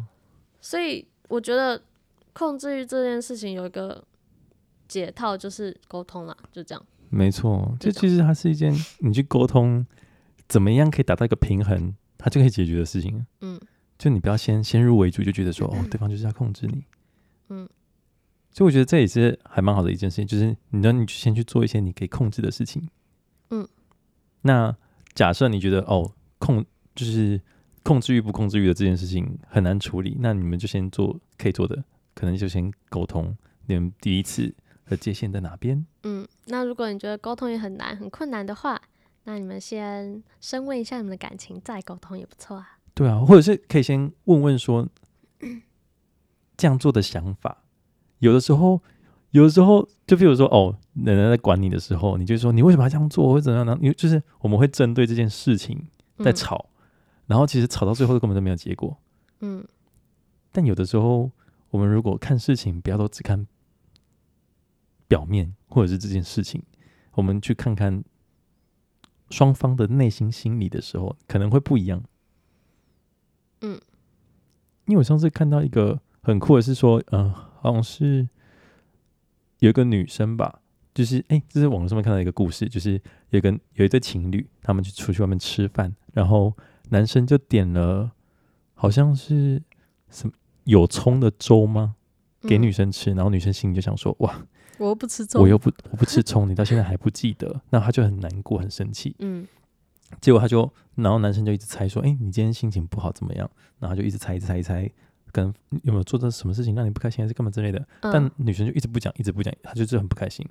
[0.62, 1.82] 所以我觉得
[2.36, 4.06] 控制欲这件事情有一个。
[4.88, 6.86] 解套就是沟通啦，就这样。
[7.10, 9.84] 没错，这其实它是一件你去沟通，
[10.48, 13.26] 怎么样可以达到一个平衡，它就可以解决的事情。
[13.42, 13.60] 嗯，
[13.98, 16.84] 就你不要先先入为主，就觉得说哦，对方就是要控制你。
[17.50, 17.68] 嗯，
[18.52, 22.88] 所以我觉得这也是还蛮好的一件事情，就是你让你先去做一些你可以控制的事情。
[23.50, 23.68] 嗯，
[24.44, 24.78] 那
[25.16, 26.64] 假设你觉得哦控
[26.94, 27.42] 就是
[27.82, 31.84] 控制欲不控制欲的这件事情很难处理，那你们就先做可以做的，
[32.16, 33.38] 可能就先沟通，
[33.68, 34.56] 你们第一次。
[34.88, 35.84] 的界限在哪边？
[36.04, 38.80] 嗯，那如果你觉得沟通也很难、很困难的话，
[39.24, 42.78] 那你们先深问一下你们的感情，再沟通也不错啊。
[42.94, 44.88] 对啊，或者是可以先问问说，
[46.56, 47.64] 这样做的想法。
[48.20, 48.80] 有的时候，
[49.32, 53.76] 有的时候，就比如说，哦，奶奶在管你的时候，你就说你为什么要这样做，或者怎样呢？
[53.82, 55.84] 因为就是我们会针对这件事情
[56.20, 56.80] 在吵，嗯、
[57.26, 58.96] 然后其实吵到最后根本都没有结果。
[59.40, 59.66] 嗯，
[60.52, 61.32] 但有的时候，
[61.76, 63.46] 我们如果看事情，不要都只看。
[65.08, 66.64] 表面或者是这件事情，
[67.14, 68.04] 我们去看看
[69.30, 72.04] 双方的内心心理的时候，可能会不一样。
[73.62, 73.80] 嗯，
[74.88, 77.30] 因为我上次看到一个很酷的是说，嗯、呃，
[77.62, 78.28] 好像是
[79.60, 80.60] 有一个女生吧，
[80.92, 83.00] 就是哎、欸，这是网络上面看到一个故事，就是
[83.30, 86.52] 有一个有一对情侣，他们就出去外面吃饭，然后
[86.90, 88.12] 男生就点了
[88.74, 89.62] 好像是
[90.10, 90.34] 什么
[90.66, 91.96] 有葱的粥吗？
[92.42, 94.46] 给女生吃，然后女生心里就想说，哇。
[94.78, 99.16] 我又不吃葱，我又不我不吃葱，你到现在还不记得， 那她就很难过，很生气。
[99.20, 99.48] 嗯，
[100.20, 103.50] 结果她就，然后男生就一直猜说，哎、欸，你今天心情不好怎么样？
[103.80, 104.92] 然后就一直猜，一直猜，一猜，
[105.32, 105.46] 跟
[105.84, 107.80] 有没有做这什么事情让你不开心，还是干嘛之类的。
[108.02, 110.46] 嗯、但女生就一直不讲，一直不讲，她就是很不开心。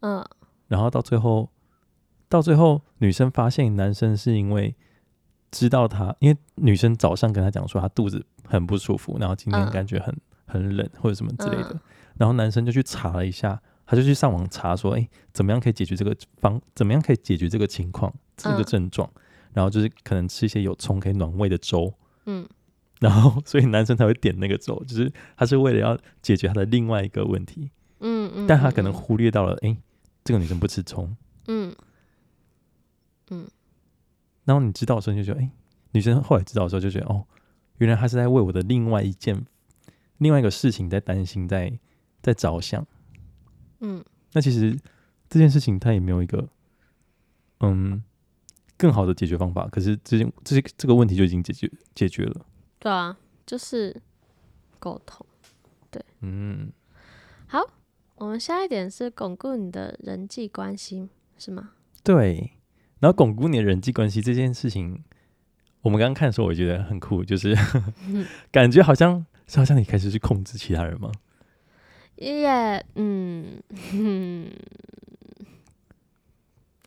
[0.00, 0.24] 嗯，
[0.66, 1.48] 然后到最后，
[2.28, 4.74] 到最后，女生发现男生是因为
[5.52, 11.70] 知道他，因为女生早上跟他讲说他肚子很不舒服，然后今天感觉很、嗯、很冷或者什么之类的。
[11.72, 11.80] 嗯
[12.18, 16.60] 然后男生就去查了一下，他就去上网查说，哎，怎么样可以解决这个方？
[16.74, 18.12] 怎么样可以解决这个情况？
[18.36, 19.08] 这个症状？
[19.14, 19.20] 嗯、
[19.54, 21.94] 然后就是可能吃一些有葱可以暖胃的粥。
[22.26, 22.46] 嗯。
[22.98, 27.70] 然后，所以男生才会点那个粥，就是他是为了要解决他的另外一个问题。
[28.00, 28.46] 嗯嗯。
[28.46, 29.74] 但他可能忽略到了，哎，
[30.22, 31.74] 这个女生不吃葱，嗯
[33.30, 33.48] 嗯，
[34.44, 35.50] 然后你知道的时候就觉得，哎、欸，
[35.92, 37.24] 女生后来知道的时候就觉得，哦，
[37.80, 39.44] 原来他是在为我的另外一件、
[40.18, 41.76] 另外一个事情在担心，在
[42.22, 42.86] 在着想，
[43.80, 44.78] 嗯，那其实
[45.28, 46.48] 这件事情他也没有一个，
[47.60, 48.02] 嗯，
[48.76, 52.46] 更好的解决方法，可是这件这些这个问题就已经解决解决了，
[52.78, 53.16] 对啊，
[53.46, 54.00] 就是
[54.78, 55.26] 沟通，
[55.90, 56.70] 对，嗯，
[57.46, 57.60] 好。
[58.16, 61.08] 我们下一点是巩固你的人际关系，
[61.38, 61.70] 是吗？
[62.04, 62.52] 对，
[62.98, 65.02] 然后巩固你的人际关系这件事情，
[65.82, 67.56] 我们刚刚看的时候，我觉得很酷，就是
[68.52, 71.10] 感觉好像是好像你开始去控制其他人吗？
[72.16, 73.62] 也，嗯，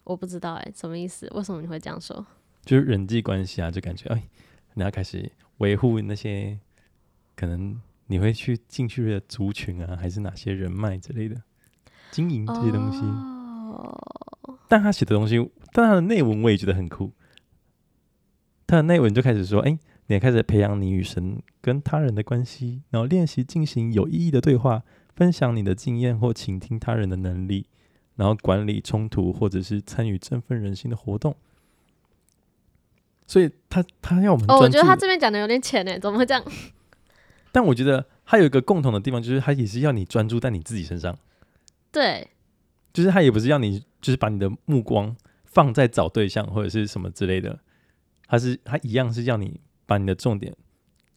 [0.04, 1.28] 我不知道哎，什么意思？
[1.34, 2.26] 为什么你会这样说？
[2.64, 4.24] 就是人际关系啊，就感觉哎，
[4.74, 6.60] 你要开始维护那些
[7.36, 7.80] 可能。
[8.08, 11.41] 你会去进去的族群啊，还是哪些人脉之类的
[12.12, 14.58] 经营这些东西？Oh.
[14.68, 15.39] 但他写的东西，
[15.72, 17.14] 但他的内文我也觉得很酷。
[18.74, 24.82] 他的内文就开始说：“哎、欸，你开始培养你与神跟他人的关系，然后练习进行有意义的对话，
[25.15, 27.67] 分享你的经验或倾听他人的能力，
[28.15, 31.36] 然后管理冲突或者是参与振奋人心的活动。”
[33.28, 36.43] 所以他他要我们哦，oh, 我觉得他这边讲的有点浅诶，怎么会这样？
[37.51, 41.15] 但我觉得他有一个共同的地方，就是他也是要你专注在你自己身上。
[41.91, 42.28] 对，
[42.91, 45.15] 就是他也不是要你，就是把你的目光
[45.45, 47.59] 放在找对象或者是什么之类的，
[48.34, 50.51] 他是他一样是要你把你的重点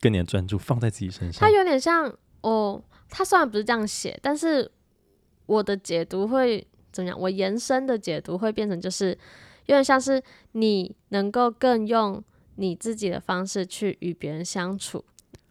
[0.02, 1.40] 跟你的专注放在自己身上。
[1.40, 4.70] 他有点像哦，他虽然不是这样写，但是
[5.46, 7.18] 我的解读会怎么样？
[7.18, 9.12] 我延伸的解读会变成就是
[9.64, 12.22] 有点像是你能够更用
[12.56, 15.02] 你自己的方式去与别人相处。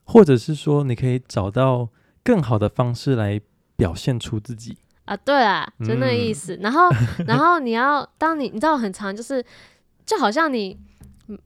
[0.03, 1.89] 或者是说，你可以找到
[2.23, 3.41] 更好的方式来
[3.75, 6.55] 表现出自己啊，对啊，就那个意思。
[6.57, 6.89] 嗯、然后，
[7.25, 9.43] 然后你要当你你知道很长就是，
[10.05, 10.79] 就好像你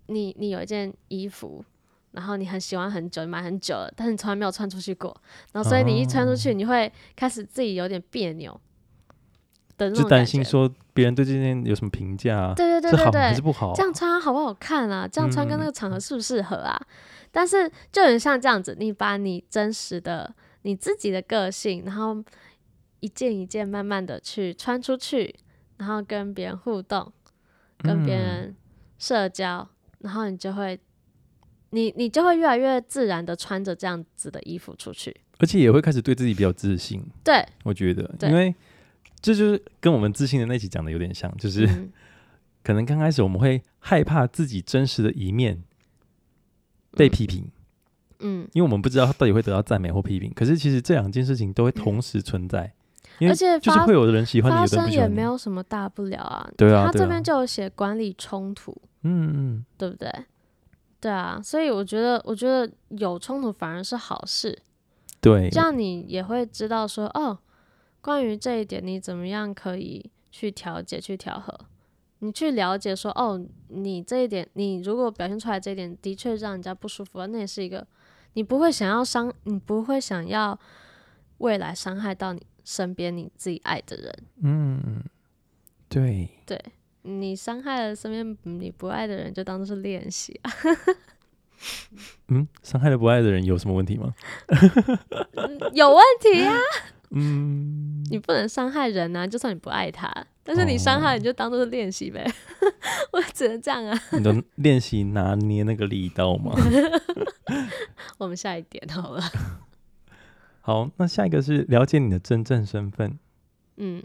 [0.07, 1.63] 你你有一件衣服，
[2.11, 5.15] 然后你很喜欢很久，你买很久了，但是你从来没有穿出去过，
[5.53, 8.51] 然后所以你一穿出去，你会开始自己有点别扭
[9.77, 12.53] 的那种，就担心说别人对这件有什么评价啊？
[12.55, 13.73] 对对对对对，这好还是不好？
[13.73, 15.07] 这样穿好不好看啊？
[15.07, 16.77] 这样穿跟那个场合适不适合啊？
[16.81, 16.93] 嗯
[17.31, 22.17] 但是就很像这样子，你把你真实的你自己的个性，然后
[23.01, 25.35] 一件一件慢慢的去穿出去，
[25.77, 27.13] 然后跟别人互动，
[27.83, 28.55] 跟别人
[28.99, 30.79] 社交，嗯、然后你就会，
[31.71, 37.03] 你你就会越来越自然的穿着这样子的衣服出去，而且也会开始对自己比较自信。
[37.23, 38.53] 对，我觉得，因为
[39.19, 41.91] 这就是跟我们自信的那集讲的有点像，就是、嗯、
[42.61, 45.63] 可能刚开始我们会害怕自己真实的一面。
[46.93, 47.47] 被批评，
[48.17, 50.33] 嗯，因为我们不知道他到底会得到赞美或批评。
[50.33, 52.73] 可是其实这两件事情都会同时存在，
[53.19, 54.95] 嗯、因为就是会有的人喜欢你，有的人不喜欢你。
[54.95, 56.49] 发生也没有什么大不了啊。
[56.57, 60.11] 对啊，他这边就有写管理冲突，嗯嗯，对不对？
[61.01, 64.57] 对啊，所以我觉得，我觉得有冲突反而是好事。
[65.21, 67.37] 对，这样你也会知道说，哦，
[68.01, 71.57] 关于这一点，你怎么样可以去调节、去调和。
[72.21, 77.87] 你去了解说，哦，你这一点，你如果表现出来这一点的确让人家不舒服，那也是一个
[78.33, 80.59] 你不会想要伤，你不会想要
[81.37, 84.15] 未来伤害到你身边你自己爱的人。
[84.43, 85.03] 嗯，
[85.87, 86.63] 对，对，
[87.01, 90.51] 你伤害了身边你不爱的人，就当做是练习啊。
[92.29, 94.13] 嗯，伤害了不爱的人有什么问题吗？
[95.73, 96.61] 有问题呀、啊。
[97.09, 100.13] 嗯，你不能伤害人啊，就算你不爱他。
[100.43, 102.23] 但是你伤害你就当做是练习呗，
[102.61, 102.69] 哦、
[103.13, 103.99] 我只能这样啊。
[104.11, 106.53] 你的练习拿捏那个力道吗？
[108.19, 109.23] 我们下一点好了。
[110.69, 113.17] 好，那下一个是了解你的真正身份。
[113.77, 114.03] 嗯，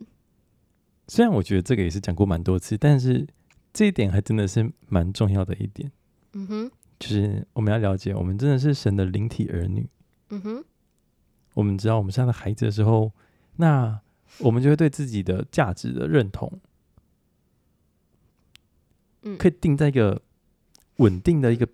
[1.09, 3.27] 虽然我觉得这个也是讲过蛮多次，但是
[3.75, 5.93] 这一点还真的是蛮重要的一点。
[6.33, 9.87] 嗯哼，就是我们要了解，我们真的是神的灵体儿女。
[10.31, 10.65] 嗯哼，
[11.53, 13.13] 我们知道我们是他的孩子的时候，
[13.57, 14.01] 那。
[14.39, 16.61] 我们就会对自己的价值的认同，
[19.23, 20.23] 嗯，可以定在一个
[20.97, 21.69] 稳定的一个，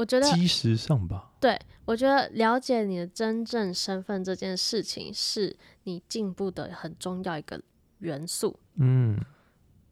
[0.00, 1.30] 我觉得基石上吧。
[1.38, 7.60] 对，我觉得了解你的真正身份这件事情，是你进步的很重要一个
[7.98, 9.18] 元素，嗯，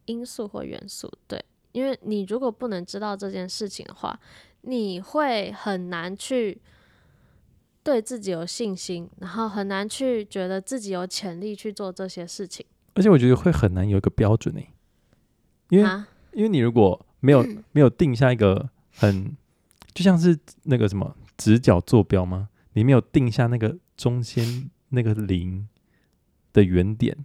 [0.07, 1.13] 因素或元素。
[1.27, 4.19] 对，因为你如果不能知道这件事情的话，
[4.63, 6.61] 你会很难去。
[7.81, 14.69] 对自己有信心，然后很难去觉得自己有潜力去做这些事情，而且我觉得会很难有一个标准诶，
[15.71, 19.35] 因为、啊、因为你如果没有、嗯、没有定下一个很，
[19.95, 22.49] 就像是那个什么直角坐标吗？
[22.75, 25.69] 你没有定下那个中间那个零
[26.53, 27.25] 的原点，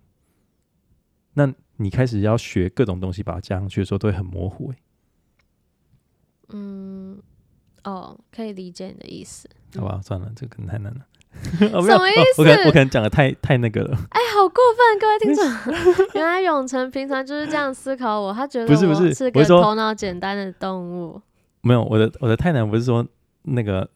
[1.34, 4.78] 那你开始要学各种东西，把它加上去的时候，都会很模糊、欸。
[6.50, 7.22] 嗯，
[7.84, 9.50] 哦，可以理解你的意思。
[9.76, 11.06] 好吧，算了，这个可能太难了。
[11.74, 12.42] 哦、什么意思？
[12.42, 13.98] 我可能我可能讲的太太那个了。
[14.12, 16.14] 哎，好过分，各位听众！
[16.14, 21.22] 原来永成平常就是这样思考我，他觉得不是不是，是个头脑简单的动物。
[21.64, 23.06] 没有，我的我的太难不是说
[23.42, 23.90] 那个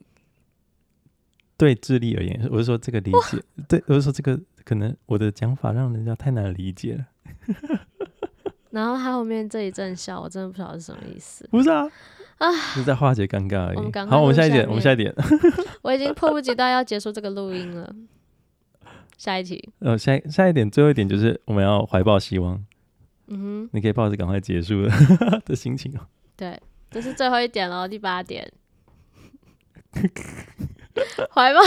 [1.55, 7.05] 对智力而言，我是说这个理解，对，我是说这个可能我的讲法让人家太难理解了。
[8.71, 11.47] 然后他后面这一阵笑，我真的不晓得是什么意思。
[11.51, 11.87] 不是啊。
[12.37, 13.77] 啊，是在化解尴尬而已。
[13.77, 15.11] 我好，我们下一点，我们下一点。
[15.81, 17.91] 我已经迫不及待要结束这个录音了。
[19.17, 19.73] 下一题。
[19.79, 22.63] 呃，下下一点，最后一点就是我们要怀抱希望。
[23.27, 23.69] 嗯哼。
[23.73, 24.91] 你可以抱着赶快结束的
[25.45, 26.01] 的心情哦。
[26.35, 28.51] 对，这是最后一点喽，第八点。
[31.33, 31.59] 怀抱，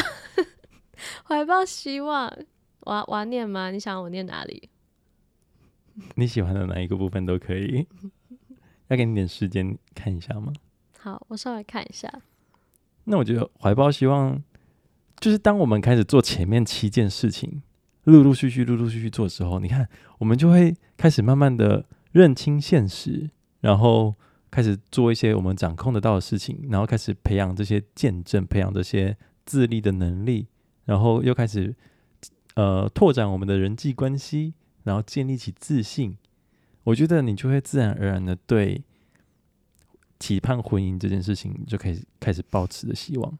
[1.25, 2.33] 怀抱希望。
[2.81, 3.71] 我要我要念吗？
[3.71, 4.71] 你想我念哪里？
[6.15, 7.87] 你喜欢的哪一个部分都可以。
[8.89, 10.53] 要给你点时间看一下吗？
[10.99, 12.11] 好，我稍微看一下。
[13.05, 14.43] 那我觉得怀抱希望，
[15.21, 17.63] 就是当我们开始做前面七件事情，
[18.05, 24.17] 陆陆续续、陆陆续续做的时候，你看，我们就会开始慢慢的认清现实，然后
[24.51, 30.47] 开始做一些我们掌控得到的事情，然后开始培养这些见证，培养这些自立的能力，
[30.85, 31.75] 然后又开始
[32.55, 36.17] 呃拓展我们的人际关系，然后建立起自信。
[36.85, 38.83] 我觉得你就会自然而然的对
[40.19, 43.39] 期盼婚姻这件事情就可以开始抱持的希望，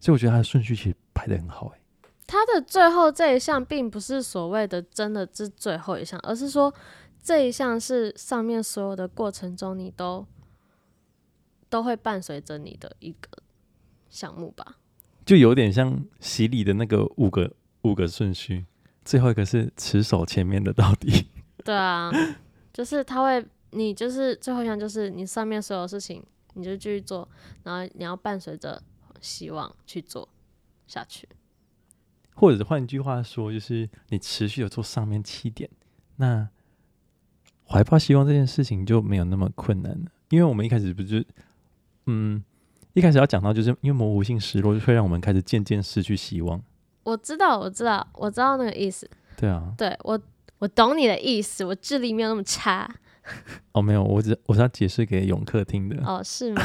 [0.00, 1.78] 所以我觉得他的顺序其实排得很好哎。
[2.26, 6.72] 他的最后这一项并不是所谓的真的是最后一项，而是说
[7.22, 10.26] 这一项是上面所有的过程中你都
[11.72, 13.30] 都会伴随着你的一个
[14.10, 14.76] 项目吧？
[15.24, 17.50] 就有点像洗礼的那个五个
[17.80, 18.66] 五个顺序，
[19.06, 21.28] 最后一个是持守前面的到底。
[21.64, 22.12] 对啊。
[22.74, 27.26] 就是他会，你就是最后一项，就是你上面所有事情，你就继续做，
[27.62, 28.82] 然后你要伴随着
[29.22, 30.28] 希望去做
[30.86, 31.26] 下去。
[32.34, 35.70] 或者是换句话说，就是你持续的做上面七点，
[36.16, 36.48] 那
[37.66, 40.10] 怀抱希望这件事情就没有那么困难了。
[40.28, 41.26] 因为我们一开始不是，
[42.06, 42.42] 嗯，
[42.94, 46.60] 一开始要讲到，就是因为模糊性失落，就会让我们开始渐渐失去希望。
[47.04, 49.08] 我知道，我知道，我知道那个意思。
[49.36, 50.20] 对啊，对我。
[50.58, 52.88] 我懂你的意思，我智力没有那么差。
[53.74, 55.96] 哦，没有，我只我是要解释给永客听的。
[56.06, 56.62] 哦，是吗？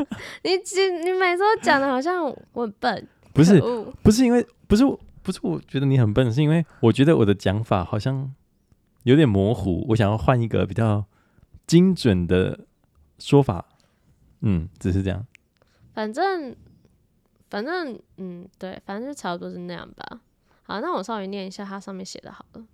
[0.44, 3.08] 你你每次都讲的好像我很笨。
[3.32, 3.58] 不是，
[4.02, 4.84] 不是因为不是
[5.22, 8.30] 不是，我觉得你很笨，是因为我觉得我的讲法好像
[9.04, 11.06] 有点模糊，我想要换一个比较
[11.66, 12.66] 精准的
[13.18, 13.64] 说法。
[14.40, 15.26] 嗯，只是这样。
[15.92, 16.54] 反正
[17.50, 20.20] 反正嗯，对，反正就差不多是那样吧。
[20.62, 22.66] 好，那我稍微念一下它上面写的好了。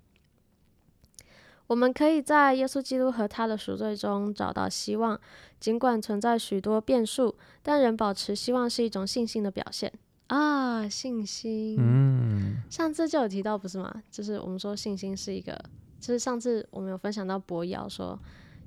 [1.66, 5.18] 我们可以在耶稣基督和他的赎罪中找到希望，
[5.58, 9.90] 尽管存在许多变数，但仍保持希望是一种信心的表现
[10.26, 10.86] 啊！
[10.86, 14.02] 信心，嗯，上次就有提到不是吗？
[14.10, 15.58] 就是我们说信心是一个，
[15.98, 18.18] 就是上次我们有分享到博瑶说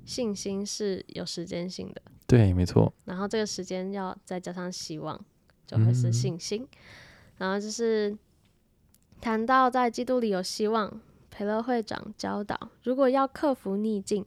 [0.04, 2.94] 信心是有时间性的，对，没错。
[3.06, 5.20] 然后这个时间要再加上希望，
[5.66, 6.62] 就会是信心。
[6.62, 6.68] 嗯、
[7.38, 8.16] 然后就是
[9.20, 11.00] 谈到在基督里有希望。
[11.30, 14.26] 培乐会长教导：如果要克服逆境，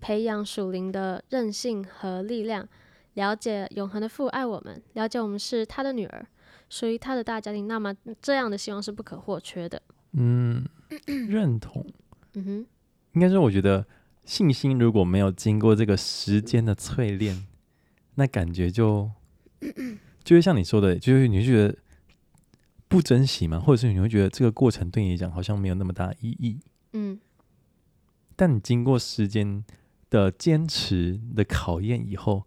[0.00, 2.68] 培养属灵的韧性和力量，
[3.14, 6.26] 了解永恒的父爱我们，了解我们是他的女儿，
[6.68, 9.80] 属于他的大家庭，那么这样的希望是不可或缺的。
[10.14, 10.66] 嗯，
[11.28, 11.86] 认同。
[12.34, 12.66] 嗯哼，
[13.12, 13.86] 应该是，我觉得
[14.24, 17.46] 信心如果没有经过这个时间的淬炼，
[18.14, 19.10] 那感觉就
[20.22, 21.78] 就是像你说的，就是你会觉得。
[22.88, 23.58] 不珍惜嘛？
[23.58, 26.60] 或者是你会觉得这个过程对你来讲好像没有那么大意义？
[26.92, 27.18] 嗯，
[28.36, 29.64] 但你经过时间
[30.10, 32.46] 的坚持的考验以后，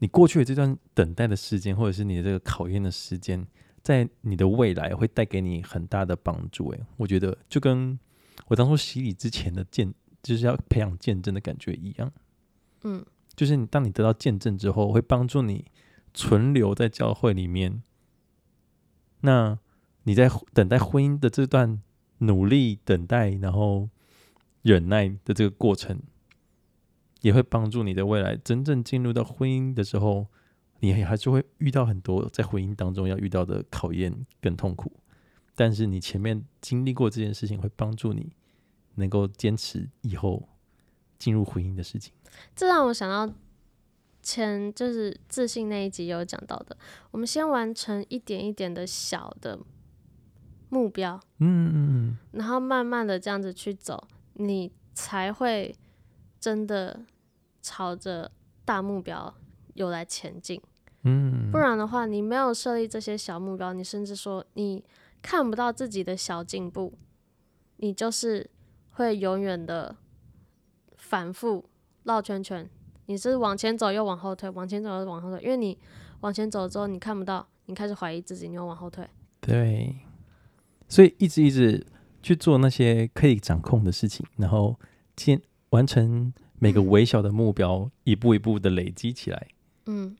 [0.00, 3.46] 你过去的这段等待的时间，或者是你的这个考验的时间，
[3.82, 6.68] 在你的未来会带给你很大的帮助。
[6.72, 7.98] 诶，我觉得就跟
[8.48, 12.12] 我当初洗礼之前的见，就是要培养见证的感觉一样。
[12.82, 13.04] 嗯，
[13.34, 15.64] 就是你当你得到见证之后，会帮助你
[16.12, 17.82] 存留在教会里面。
[19.20, 19.58] 那
[20.04, 21.82] 你在等待婚姻的这段
[22.18, 23.90] 努力等待，然后
[24.62, 26.00] 忍耐的这个过程，
[27.20, 30.26] 也会帮助你的未来真正进入到婚姻的时候，
[30.80, 34.90] 你还是会遇到很多在婚姻当中要遇到的考验跟痛苦。
[35.54, 38.32] 但是你前面经历过这件事情，会帮助你
[39.00, 40.48] 能够坚持以后
[41.18, 42.12] 进入婚姻的事情。
[42.54, 43.34] 这让我想到。
[44.22, 46.76] 前就是自信那一集有讲到的，
[47.10, 49.58] 我们先完成一点一点的小的
[50.68, 55.74] 目标，嗯嗯嗯，然后慢慢的这样子去走，你才会
[56.38, 57.00] 真的
[57.62, 58.30] 朝着
[58.62, 59.34] 大目标
[59.72, 60.60] 有来前进。
[61.04, 64.84] 嗯，不然的话，你没有设立这些小目标，你甚至说你
[65.22, 66.92] 看不到自己的小进步，
[67.78, 68.50] 你就是
[68.90, 69.96] 会永远的
[70.96, 71.64] 反复
[72.04, 72.68] 绕圈圈。
[73.06, 75.76] 你是往前走又往后退，往前走又往后退，因为你
[76.20, 79.06] 往前走之后你看不到，你开始怀疑自己，你又往后退。
[79.40, 79.96] 对，
[80.88, 81.84] 所以一直一直
[82.22, 84.78] 去做那些可以掌控的事情，然后
[85.16, 89.48] 先完成每个微小的目标，嗯、一步一步的累积起来。
[89.86, 90.16] 嗯。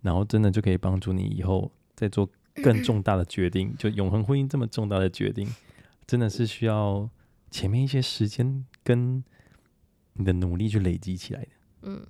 [0.00, 2.28] 然后真的就可以帮助你以后再做
[2.62, 5.48] 更重大的决定，就永恒婚姻这么重大的决定，
[6.06, 7.08] 真的是需要
[7.52, 9.22] 前面一些时间跟
[10.14, 11.48] 你的努力去累积起来的。
[11.82, 12.04] 嗯，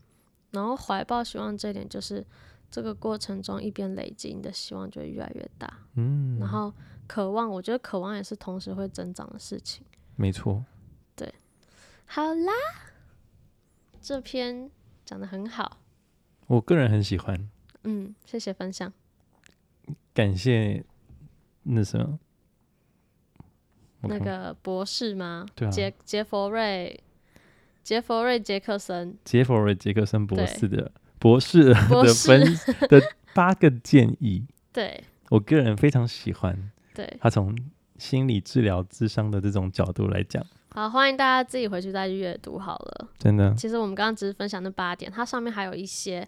[0.53, 2.25] 然后怀抱希望这一点，就是
[2.71, 5.81] 这个过程中一边累积，你的希望就会越来越大。
[5.97, 6.73] 嗯，然后
[7.07, 9.85] 渴望，我觉得渴望也是同时会增长的事情。
[10.15, 10.65] 没错。
[11.17, 11.35] 对，
[12.07, 12.53] 好啦，
[14.01, 14.71] 这篇
[15.05, 15.81] 讲得很好，
[16.47, 17.51] 我个人很喜欢。
[17.85, 18.93] 嗯，谢谢分享。
[20.15, 20.85] 感谢
[21.63, 22.19] 那什么，
[24.03, 25.47] 那个博士吗？
[25.55, 26.99] 对啊，杰杰佛瑞，
[27.83, 31.75] 杰佛瑞杰克森，杰佛瑞杰克森博士的博士的
[32.15, 32.43] 分
[32.89, 33.03] 的
[33.35, 34.45] 八个建议。
[34.73, 36.71] 对，我个人非常喜欢。
[36.95, 37.57] 对，他从
[37.99, 43.09] 心理治疗智商的这种角度来讲，好，欢迎大家自己回去再去阅读好了。
[43.19, 46.27] 真的，其实我们刚刚只是分享那八点，它上面还有一些。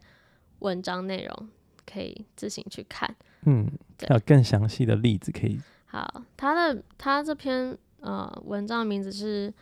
[0.60, 1.48] 文章内容
[1.84, 3.14] 可以自行去看，
[3.44, 3.70] 嗯，
[4.08, 5.60] 有更详细的例子可以。
[5.94, 9.54] 好，他的他这篇呃文章的名字是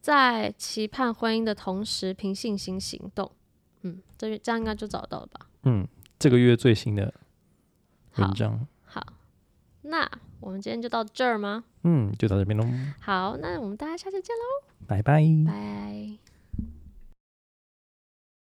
[0.00, 3.28] 在期盼婚姻的同时凭信心行动，
[3.80, 5.48] 嗯，这这样应该就找到了吧？
[5.64, 5.84] 嗯，
[6.20, 7.12] 这个月最新的
[8.14, 8.64] 文章。
[8.84, 9.06] 好，好，
[9.82, 10.08] 那
[10.38, 11.64] 我们今天就到这儿吗？
[11.82, 12.64] 嗯，就到这边喽。
[13.00, 16.31] 好，那我们大家下次见喽，拜拜，拜。